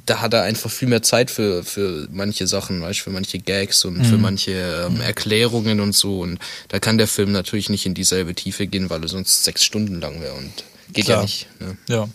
[0.04, 3.84] da hat er einfach viel mehr Zeit für, für manche Sachen, weißt, für manche Gags
[3.84, 4.04] und Mhm.
[4.04, 6.20] für manche ähm, Erklärungen und so.
[6.20, 6.38] Und
[6.68, 10.00] da kann der Film natürlich nicht in dieselbe Tiefe gehen, weil er sonst sechs Stunden
[10.00, 10.52] lang wäre und
[10.92, 11.18] geht Klar.
[11.18, 11.46] ja nicht.
[11.60, 11.76] Ne?
[11.88, 12.08] Ja.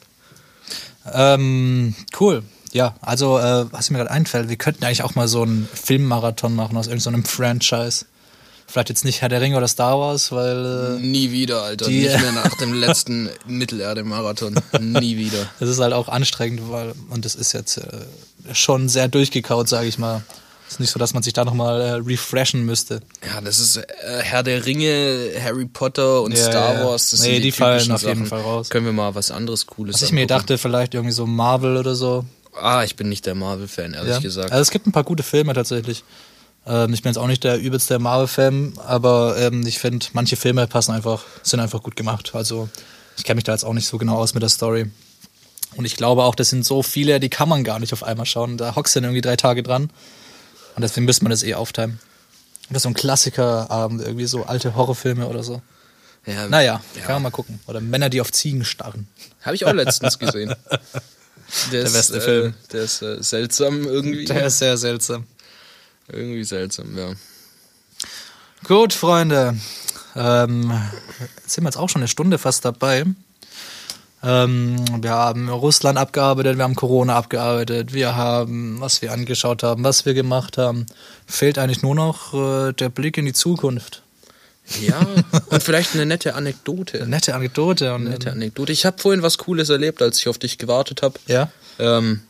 [1.13, 2.43] Ähm, cool.
[2.73, 6.55] Ja, also, äh, was mir gerade einfällt, wir könnten eigentlich auch mal so einen Filmmarathon
[6.55, 8.05] machen aus irgendeinem Franchise.
[8.71, 11.87] Vielleicht jetzt nicht Herr der Ringe oder Star Wars, weil äh, Nie wieder, Alter.
[11.87, 14.55] Die- nicht mehr nach dem letzten Mittelerde-Marathon.
[14.79, 15.45] Nie wieder.
[15.59, 17.83] das ist halt auch anstrengend, weil, und das ist jetzt äh,
[18.53, 20.23] schon sehr durchgekaut, sage ich mal.
[20.69, 23.01] ist nicht so, dass man sich da nochmal äh, refreshen müsste.
[23.25, 23.83] Ja, das ist äh,
[24.21, 26.85] Herr der Ringe, Harry Potter und Ja, Star ja.
[26.85, 27.09] Wars.
[27.09, 28.25] Das Nee, die, die fallen auf jeden Sachen.
[28.27, 28.69] Fall raus.
[28.69, 31.95] Können wir mal was anderes Cooles Was ich mir dachte, vielleicht irgendwie so Marvel oder
[31.95, 32.25] so.
[32.59, 34.19] Ah, ich bin nicht der Marvel-Fan, ehrlich Ja.
[34.19, 34.51] gesagt.
[34.51, 36.03] Also es gibt ein paar gute Filme tatsächlich.
[36.65, 40.67] Ähm, ich bin jetzt auch nicht der übelste Marvel-Fan, aber ähm, ich finde, manche Filme
[40.67, 42.35] passen einfach, sind einfach gut gemacht.
[42.35, 42.69] Also
[43.17, 44.89] ich kenne mich da jetzt auch nicht so genau aus mit der Story.
[45.75, 48.25] Und ich glaube auch, das sind so viele, die kann man gar nicht auf einmal
[48.25, 48.57] schauen.
[48.57, 49.89] Da hockst du dann irgendwie drei Tage dran.
[50.75, 51.99] Und deswegen müsste man das eh aufteilen.
[52.69, 55.61] Oder so ein Klassikerabend, irgendwie so alte Horrorfilme oder so.
[56.25, 57.01] ja, Naja, ja.
[57.01, 57.59] kann man mal gucken.
[57.67, 59.07] Oder Männer, die auf Ziegen starren.
[59.41, 60.55] Habe ich auch letztens gesehen.
[61.73, 62.53] Der, ist, beste äh, Film.
[62.71, 64.23] Der ist äh, seltsam irgendwie.
[64.23, 65.25] Der ist sehr seltsam.
[66.13, 67.13] Irgendwie seltsam, ja.
[68.65, 69.57] Gut, Freunde.
[70.15, 70.71] Ähm,
[71.19, 73.05] jetzt sind wir jetzt auch schon eine Stunde fast dabei.
[74.23, 79.83] Ähm, wir haben Russland abgearbeitet, wir haben Corona abgearbeitet, wir haben, was wir angeschaut haben,
[79.83, 80.85] was wir gemacht haben.
[81.25, 84.03] Fehlt eigentlich nur noch äh, der Blick in die Zukunft.
[84.79, 84.99] Ja,
[85.49, 87.05] und vielleicht eine nette Anekdote.
[87.07, 87.95] Nette Anekdote.
[87.95, 88.71] Und, Nette Anekdote.
[88.71, 91.19] Ich habe vorhin was Cooles erlebt, als ich auf dich gewartet habe.
[91.27, 91.49] Ja?
[91.79, 92.21] Ähm,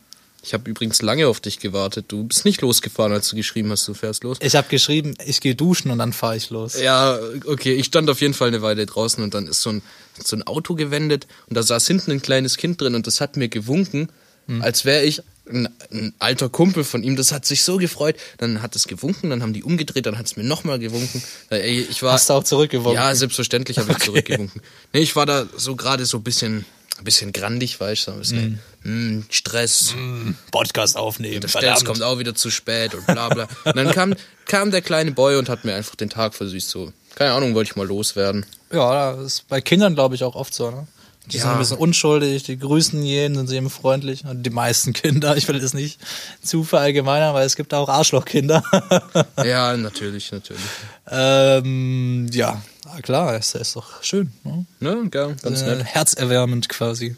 [0.42, 2.06] ich habe übrigens lange auf dich gewartet.
[2.08, 4.38] Du bist nicht losgefahren, als du geschrieben hast, du fährst los.
[4.40, 6.80] Ich habe geschrieben, ich gehe duschen und dann fahre ich los.
[6.80, 9.82] Ja, okay, ich stand auf jeden Fall eine Weile draußen und dann ist so ein,
[10.22, 13.36] so ein Auto gewendet und da saß hinten ein kleines Kind drin und das hat
[13.36, 14.08] mir gewunken,
[14.48, 14.60] Hm.
[14.60, 17.14] als wäre ich ein, ein alter Kumpel von ihm.
[17.14, 18.16] Das hat sich so gefreut.
[18.38, 21.22] Dann hat es gewunken, dann haben die umgedreht, dann hat es mir nochmal gewunken.
[21.50, 23.00] Ich war, Hast du auch zurückgewunken?
[23.00, 24.60] Ja, selbstverständlich habe ich zurückgewunken.
[24.92, 26.64] Nee, ich war da so gerade so ein bisschen,
[26.98, 29.94] ein bisschen grandig, weißt du, so ein bisschen mm, Stress.
[30.50, 31.40] Podcast aufnehmen.
[31.40, 33.48] Der Stelz kommt auch wieder zu spät und bla bla.
[33.64, 34.14] Und dann kam,
[34.46, 36.68] kam der kleine Boy und hat mir einfach den Tag versüßt.
[36.68, 38.46] So, keine Ahnung, wollte ich mal loswerden.
[38.72, 40.70] Ja, das ist bei Kindern, glaube ich, auch oft so.
[40.70, 40.86] Ne?
[41.26, 41.52] Die sind Ja.
[41.52, 44.24] ein bisschen unschuldig, die grüßen jeden, sind sie eben freundlich.
[44.24, 46.00] Und die meisten Kinder, ich will das nicht
[46.42, 48.62] zu verallgemeinern, weil es gibt auch Arschlochkinder.
[49.44, 50.60] Ja, natürlich, natürlich.
[51.08, 52.60] ähm, ja,
[53.02, 54.32] klar, ist, ist doch schön.
[54.44, 54.66] Ne?
[54.80, 55.84] Ne, ja, ganz Äh, nett.
[55.84, 57.16] herzerwärmend quasi.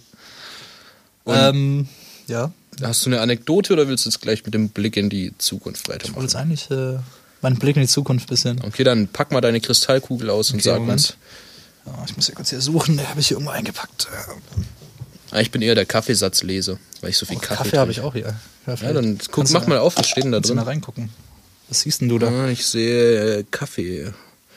[1.25, 1.89] Und- Ähm,
[2.27, 2.53] ja,
[2.83, 5.83] Hast du eine Anekdote oder willst du jetzt gleich mit dem Blick in die Zukunft
[5.83, 6.23] ich wollte weitermachen?
[6.23, 6.99] jetzt eigentlich äh,
[7.41, 8.61] meinen Blick in die Zukunft ein bisschen.
[8.65, 10.93] Okay, dann pack mal deine Kristallkugel aus und Okay, sag Moment.
[10.99, 11.17] uns.
[12.07, 14.09] Ich muss ja kurz hier suchen, der habe ich hier irgendwo eingepackt.
[15.31, 18.01] Ah, ich bin eher der Kaffeesatzleser, weil ich so viel Oh, Kaffee, Kaffee habe ich
[18.01, 18.35] auch hier.
[18.67, 20.69] Ja, dann guck, mach mal auf, was steht denn da du mal drin?
[20.69, 21.11] reingucken.
[21.69, 22.29] Was siehst denn du da?
[22.29, 24.13] Ah, ich sehe äh, Kaffee.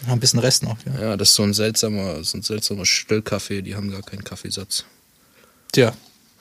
[0.05, 0.77] Ja, ein bisschen Rest noch.
[0.85, 1.01] Ja.
[1.01, 4.85] Ja, das ist so ein seltsamer, so ein seltsamer Stillkaffee, die haben gar keinen Kaffeesatz.
[5.71, 5.93] Tja,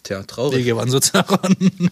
[0.02, 0.58] Tja, traurig.
[0.60, 1.56] Wege waren so daran.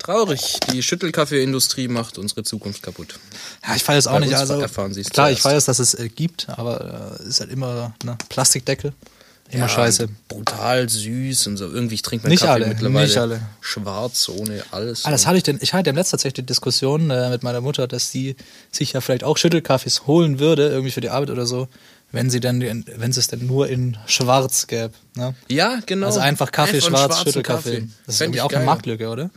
[0.00, 0.58] Traurig.
[0.72, 3.18] Die Schüttelkaffeeindustrie macht unsere Zukunft kaputt.
[3.66, 4.34] Ja, ich weiß auch Bei nicht.
[4.34, 5.56] Also, erfahren sie es klar, ich zuerst.
[5.56, 8.92] weiß, dass es äh, gibt, aber es äh, ist halt immer ne, Plastikdeckel.
[9.52, 10.08] Immer scheiße.
[10.28, 11.64] Brutal süß und so.
[11.66, 13.42] Irgendwie ich trinke mein Nicht Kaffee alle, mittlerweile nicht alle.
[13.60, 15.04] schwarz, ohne alles.
[15.04, 17.60] Ah, das hatte ich denn, ich hatte im letzten tatsächlich die Diskussion äh, mit meiner
[17.60, 18.36] Mutter, dass sie
[18.70, 21.66] sich ja vielleicht auch Schüttelkaffees holen würde, irgendwie für die Arbeit oder so,
[22.12, 24.92] wenn sie denn, wenn es denn nur in schwarz gäbe.
[25.16, 25.34] Ne?
[25.48, 26.06] ja, genau.
[26.06, 27.70] Also einfach Kaffee, einen schwarz, Schüttelkaffee.
[27.80, 27.88] Kaffee.
[28.06, 28.66] Das ist Fänd irgendwie auch eine geil.
[28.66, 29.30] Marktlücke, oder?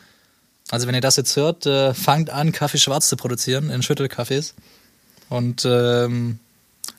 [0.72, 4.54] Also wenn ihr das jetzt hört, äh, fangt an, Kaffee schwarz zu produzieren in Schüttelkaffees
[5.30, 6.40] und ähm,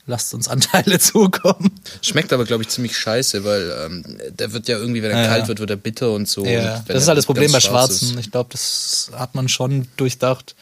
[0.06, 1.72] lasst uns Anteile zukommen.
[2.02, 5.28] Schmeckt aber, glaube ich, ziemlich scheiße, weil ähm, der wird ja irgendwie, wenn er Ja,
[5.28, 5.48] kalt ja.
[5.48, 6.44] wird, wird er bitter und so.
[6.44, 8.18] Ja, und das ist halt das Problem bei schwarz Schwarzen.
[8.18, 10.54] Ich glaube, das hat man schon durchdacht,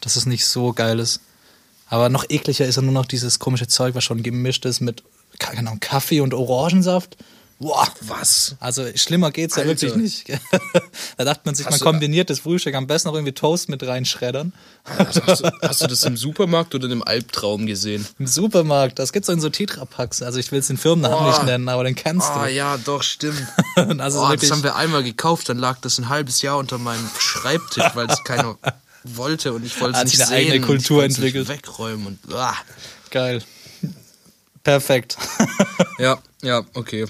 [0.00, 1.20] dass es nicht so geil ist.
[1.88, 5.04] Aber noch ekliger ist ja nur noch dieses komische Zeug, was schon gemischt ist mit
[5.38, 7.16] keine Ahnung, Kaffee und Orangensaft.
[7.58, 8.54] Boah, Was?
[8.60, 9.80] also schlimmer geht's ja Alter.
[9.82, 10.28] wirklich nicht.
[11.16, 13.82] da dachte man sich, Hast man kombiniert das Frühstück am besten noch irgendwie Toast mit
[13.82, 14.52] reinschreddern.
[14.84, 18.06] Also, hast, du, hast du das im Supermarkt oder im Albtraum gesehen?
[18.18, 20.20] Im Supermarkt, das gibt's so in so Tetrapacks.
[20.20, 21.28] Also ich will es den Firmennamen Boah.
[21.30, 22.52] nicht nennen, aber den kennst Ah du.
[22.52, 23.46] ja, doch, stimmt.
[23.98, 27.08] Also Boah, das haben wir einmal gekauft, dann lag das ein halbes Jahr unter meinem
[27.18, 28.58] Schreibtisch, weil es keiner
[29.04, 30.36] wollte und ich wollte es nicht sich sehen.
[30.36, 31.48] eine eigene Kultur ich es nicht entwickelt.
[31.48, 32.54] Wegräumen und ah.
[33.10, 33.42] geil.
[34.62, 35.16] Perfekt.
[35.98, 37.06] Ja, ja, okay.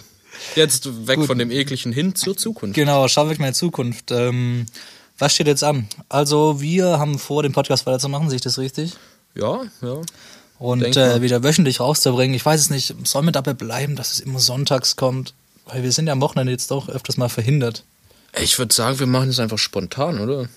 [0.54, 2.74] Jetzt weg von dem ekligen hin zur Zukunft.
[2.74, 4.10] Genau, schauen wir mal in die Zukunft.
[4.10, 4.66] Ähm,
[5.18, 5.88] was steht jetzt an?
[6.08, 8.94] Also, wir haben vor, den Podcast weiterzumachen, sehe ich das richtig?
[9.34, 10.00] Ja, ja.
[10.58, 12.34] Und äh, wieder wöchentlich rauszubringen.
[12.34, 15.34] Ich weiß es nicht, sollen wir dabei bleiben, dass es immer sonntags kommt?
[15.66, 17.84] Weil wir sind ja am Wochenende jetzt doch öfters mal verhindert.
[18.40, 20.48] Ich würde sagen, wir machen es einfach spontan, oder?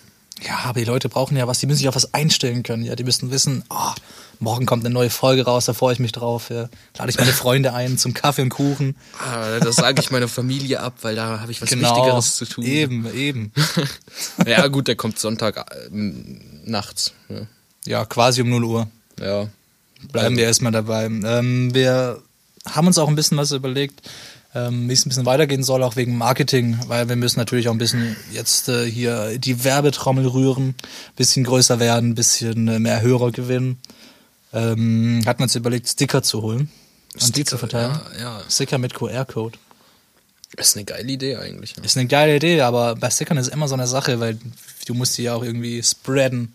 [0.41, 2.84] Ja, aber die Leute brauchen ja was, die müssen sich auf was einstellen können.
[2.84, 3.91] Ja, die müssen wissen, oh,
[4.39, 6.49] morgen kommt eine neue Folge raus, da freue ich mich drauf.
[6.49, 6.69] Ja.
[6.97, 8.95] Lade ich meine Freunde ein zum Kaffee und Kuchen.
[9.19, 11.95] Ah, das sage ich meiner Familie ab, weil da habe ich was Genau.
[11.95, 12.63] Wichtigeres zu tun.
[12.65, 13.51] Eben, eben.
[14.45, 15.89] Ja, gut, der kommt Sonntag äh,
[16.65, 17.13] nachts.
[17.29, 17.41] Ja.
[17.85, 18.87] Ja, quasi um 0 Uhr.
[19.21, 19.47] ja.
[20.11, 21.05] bleiben wir erstmal dabei.
[21.05, 22.21] Ähm, wir
[22.65, 24.01] haben uns auch ein bisschen was überlegt,
[24.55, 27.73] ähm, wie es ein bisschen weitergehen soll, auch wegen Marketing, weil wir müssen natürlich auch
[27.73, 30.75] ein bisschen jetzt äh, hier die Werbetrommel rühren,
[31.15, 33.79] bisschen größer werden, bisschen äh, mehr Hörer gewinnen.
[34.53, 36.69] Ähm, hat man uns überlegt, Sticker zu holen
[37.21, 37.99] und die zu verteilen.
[38.15, 38.43] Ja, ja.
[38.49, 39.57] Sticker mit QR-Code.
[40.55, 41.75] Das ist eine geile Idee eigentlich.
[41.75, 41.83] Ja.
[41.83, 44.39] Ist eine geile Idee, aber bei Stickern ist immer so eine Sache, weil
[44.87, 46.53] du musst die ja auch irgendwie spreaden.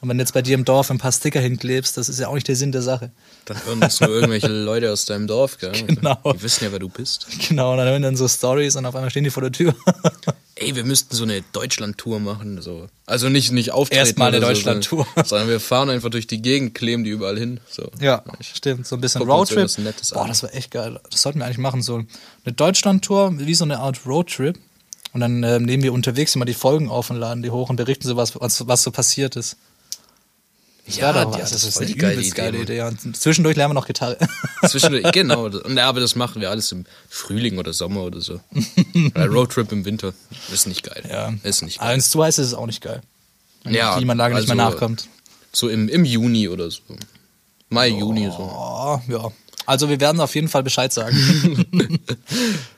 [0.00, 2.28] Und wenn du jetzt bei dir im Dorf ein paar Sticker hinklebst, das ist ja
[2.28, 3.10] auch nicht der Sinn der Sache.
[3.46, 5.72] Dann hören das nur irgendwelche Leute aus deinem Dorf, gell?
[5.86, 6.18] Genau.
[6.32, 7.26] Die wissen ja, wer du bist.
[7.48, 9.74] Genau, und dann hören dann so Stories und auf einmal stehen die vor der Tür.
[10.56, 12.62] Ey, wir müssten so eine Deutschland-Tour machen.
[12.62, 12.86] So.
[13.06, 13.98] Also nicht, nicht auftreten.
[13.98, 15.04] Erstmal eine so, Deutschland-Tour.
[15.04, 17.60] Sondern, sondern wir fahren einfach durch die Gegend, kleben die überall hin.
[17.68, 17.90] So.
[18.00, 18.86] Ja, stimmt.
[18.86, 19.78] So ein bisschen Roadtrip.
[19.78, 20.28] Nettes Boah, an.
[20.28, 21.00] das war echt geil.
[21.10, 21.82] Das sollten wir eigentlich machen.
[21.82, 21.96] So
[22.44, 24.58] eine Deutschland-Tour, wie so eine Art Roadtrip.
[25.12, 27.76] Und dann äh, nehmen wir unterwegs immer die Folgen auf und laden die hoch und
[27.76, 29.56] berichten so, was, was, was so passiert ist.
[30.86, 31.50] Ja, doch ja, was.
[31.52, 32.58] das ist voll eine geile Idee, geile.
[32.58, 32.82] Idee.
[32.82, 34.18] Und zwischendurch lernen wir noch Gitarre.
[34.68, 35.48] Zwischendurch, genau.
[35.48, 38.40] Ja, aber das machen wir alles im Frühling oder Sommer oder so.
[39.16, 40.12] Roadtrip im Winter
[40.52, 41.02] ist nicht geil.
[41.08, 41.32] ja.
[41.42, 41.92] Ist nicht Aber geil.
[41.94, 43.00] wenn es zu heiß ist, ist es auch nicht geil.
[43.62, 45.08] Wenn Ja, die Klimaanlage nicht mehr also- nachkommt.
[45.52, 46.80] So im, im Juni oder so.
[47.70, 48.38] Mai, Juni so.
[48.40, 49.30] Oh, ja.
[49.66, 51.16] Also wir werden auf jeden Fall Bescheid sagen.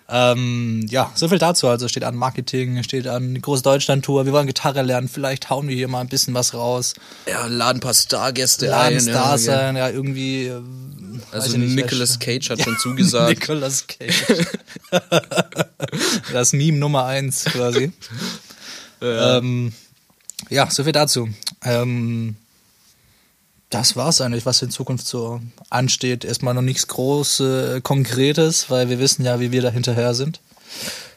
[0.09, 1.69] ähm, ja, so viel dazu.
[1.69, 4.25] Also steht an Marketing, steht an die große Deutschland-Tour.
[4.25, 5.09] Wir wollen Gitarre lernen.
[5.09, 6.95] Vielleicht hauen wir hier mal ein bisschen was raus.
[7.29, 9.01] Ja, laden ein paar Stargäste Laden ein.
[9.01, 10.47] Stars ja, sein, ja, irgendwie.
[10.47, 10.61] äh,
[11.33, 13.31] Also ich nicht, Nicolas Cage hat schon zugesagt.
[13.31, 14.47] Nicolas Cage.
[16.33, 17.91] das Meme Nummer eins quasi.
[19.01, 19.73] Ähm,
[20.51, 21.29] ja, so viel dazu.
[21.65, 22.37] Ähm,
[23.71, 25.41] das war's eigentlich, was in Zukunft so
[25.71, 26.25] ansteht.
[26.25, 27.43] Erstmal noch nichts groß
[27.83, 30.41] Konkretes, weil wir wissen ja, wie wir da hinterher sind.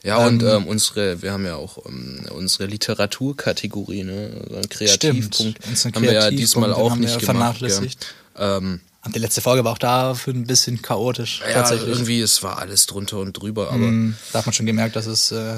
[0.04, 4.32] Ja, und ähm, unsere, wir haben ja auch ähm, unsere Literaturkategorie, ne?
[4.50, 5.36] Einen Kreativpunkt.
[5.36, 7.26] Stimmt, haben wir ja diesmal auch nicht ja gemacht.
[7.58, 8.08] vernachlässigt.
[8.36, 8.60] Gell?
[8.60, 8.80] Ähm,
[9.14, 11.42] die letzte Folge war auch dafür ein bisschen chaotisch.
[11.46, 11.90] ja, tatsächlich.
[11.90, 15.06] irgendwie, es war alles drunter und drüber, aber Mhm, Da hat man schon gemerkt, dass
[15.06, 15.58] es äh,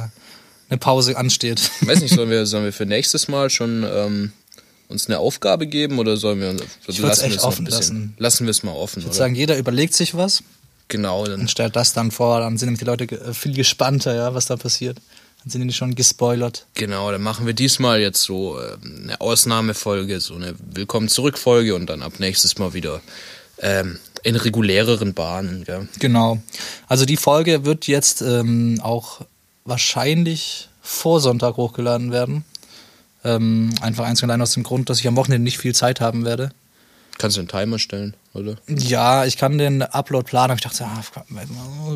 [0.69, 1.69] eine Pause ansteht.
[1.81, 4.31] weiß nicht, sollen wir, sollen wir für nächstes Mal schon ähm,
[4.91, 8.13] uns eine Aufgabe geben oder sollen wir würd's lassen echt wir es noch offen lassen.
[8.17, 10.43] lassen wir es mal offen, Ich würde sagen, jeder überlegt sich was
[10.91, 12.39] genau, dann und stellt das dann vor.
[12.41, 14.97] Dann sind nämlich die Leute äh, viel gespannter, ja, was da passiert.
[15.43, 16.67] Dann sind die schon gespoilert.
[16.75, 21.73] Genau, dann machen wir diesmal jetzt so ähm, eine Ausnahmefolge, so eine Willkommen zurück Folge
[21.73, 23.01] und dann ab nächstes Mal wieder
[23.57, 25.63] ähm, in reguläreren Bahnen.
[25.63, 25.87] Gell?
[25.97, 26.39] Genau.
[26.87, 29.21] Also die Folge wird jetzt ähm, auch
[29.65, 32.43] wahrscheinlich vor Sonntag hochgeladen werden.
[33.23, 36.01] Ähm, einfach eins und allein aus dem Grund, dass ich am Wochenende nicht viel Zeit
[36.01, 36.51] haben werde.
[37.17, 38.55] Kannst du einen Timer stellen, oder?
[38.67, 40.55] Ja, ich kann den Upload planen.
[40.55, 41.03] Ich dachte, ah,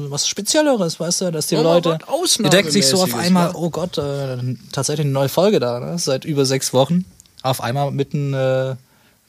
[0.10, 3.16] was Spezielleres, weißt du, dass die Ja, mal Leute, was die denken sich so auf
[3.16, 3.56] einmal, ja.
[3.56, 4.38] oh Gott, äh,
[4.72, 5.98] tatsächlich eine neue Folge da, ne?
[5.98, 7.06] seit über sechs Wochen.
[7.42, 8.76] Auf einmal mitten, äh,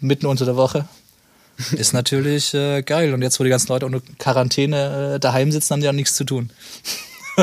[0.00, 0.86] mitten unter der Woche.
[1.72, 3.14] ist natürlich äh, geil.
[3.14, 6.16] Und jetzt, wo die ganzen Leute unter Quarantäne äh, daheim sitzen, haben die auch nichts
[6.16, 6.50] zu tun.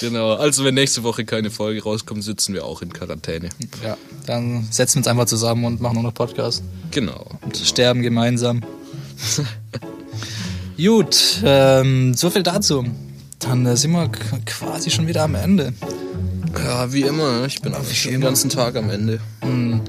[0.00, 0.34] Genau.
[0.34, 3.48] Also wenn nächste Woche keine Folge rauskommt, sitzen wir auch in Quarantäne.
[3.84, 3.96] Ja,
[4.26, 6.62] dann setzen wir uns einfach zusammen und machen nur noch Podcast.
[6.90, 7.26] Genau.
[7.42, 8.62] Und sterben gemeinsam.
[10.76, 12.84] Gut, ähm, so viel dazu.
[13.38, 14.10] Dann äh, sind wir
[14.44, 15.72] quasi schon wieder am Ende.
[16.58, 17.44] Ja, wie immer.
[17.46, 19.20] Ich bin eigentlich schon den ganzen Tag am Ende.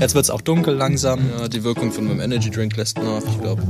[0.00, 1.20] Jetzt wird es auch dunkel langsam.
[1.38, 3.22] Ja, die Wirkung von meinem Energy Drink lässt nach.
[3.28, 3.62] Ich glaube,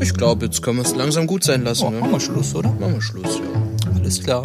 [0.00, 1.86] ich glaube, jetzt können wir es langsam gut sein lassen.
[1.86, 2.00] Oh, ne?
[2.00, 2.70] machen wir Schluss, oder?
[2.70, 3.62] Machen wir Schluss, ja.
[4.08, 4.42] Alles klar.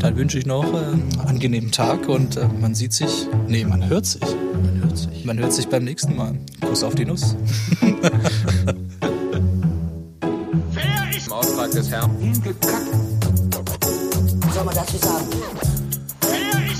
[0.00, 3.28] Dann wünsche ich noch äh, einen angenehmen Tag und äh, man sieht sich.
[3.46, 4.20] Nee, man hört sich.
[4.20, 5.24] Man hört sich.
[5.24, 6.36] Man hört sich beim nächsten Mal.
[6.60, 7.36] Kuss auf die Nuss.
[7.82, 8.02] Im
[11.30, 12.10] Auftrag des Herrn.
[12.18, 12.88] Hingekackt.
[14.52, 15.26] Soll man dazu sagen?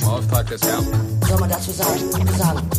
[0.03, 0.85] Im Auftrag des Herrn.
[1.29, 2.01] Soll man dazu sagen?
[2.37, 2.71] Sagen.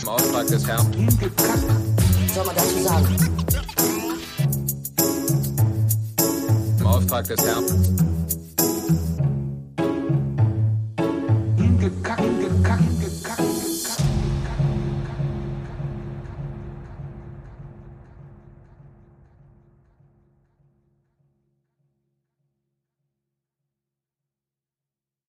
[0.00, 0.92] Im Auftrag des Herrn.
[0.92, 1.64] Hingekackt.
[2.32, 3.16] Soll man dazu sagen?
[6.78, 8.11] Im Auftrag des Herrn.
[11.82, 12.41] gekackt.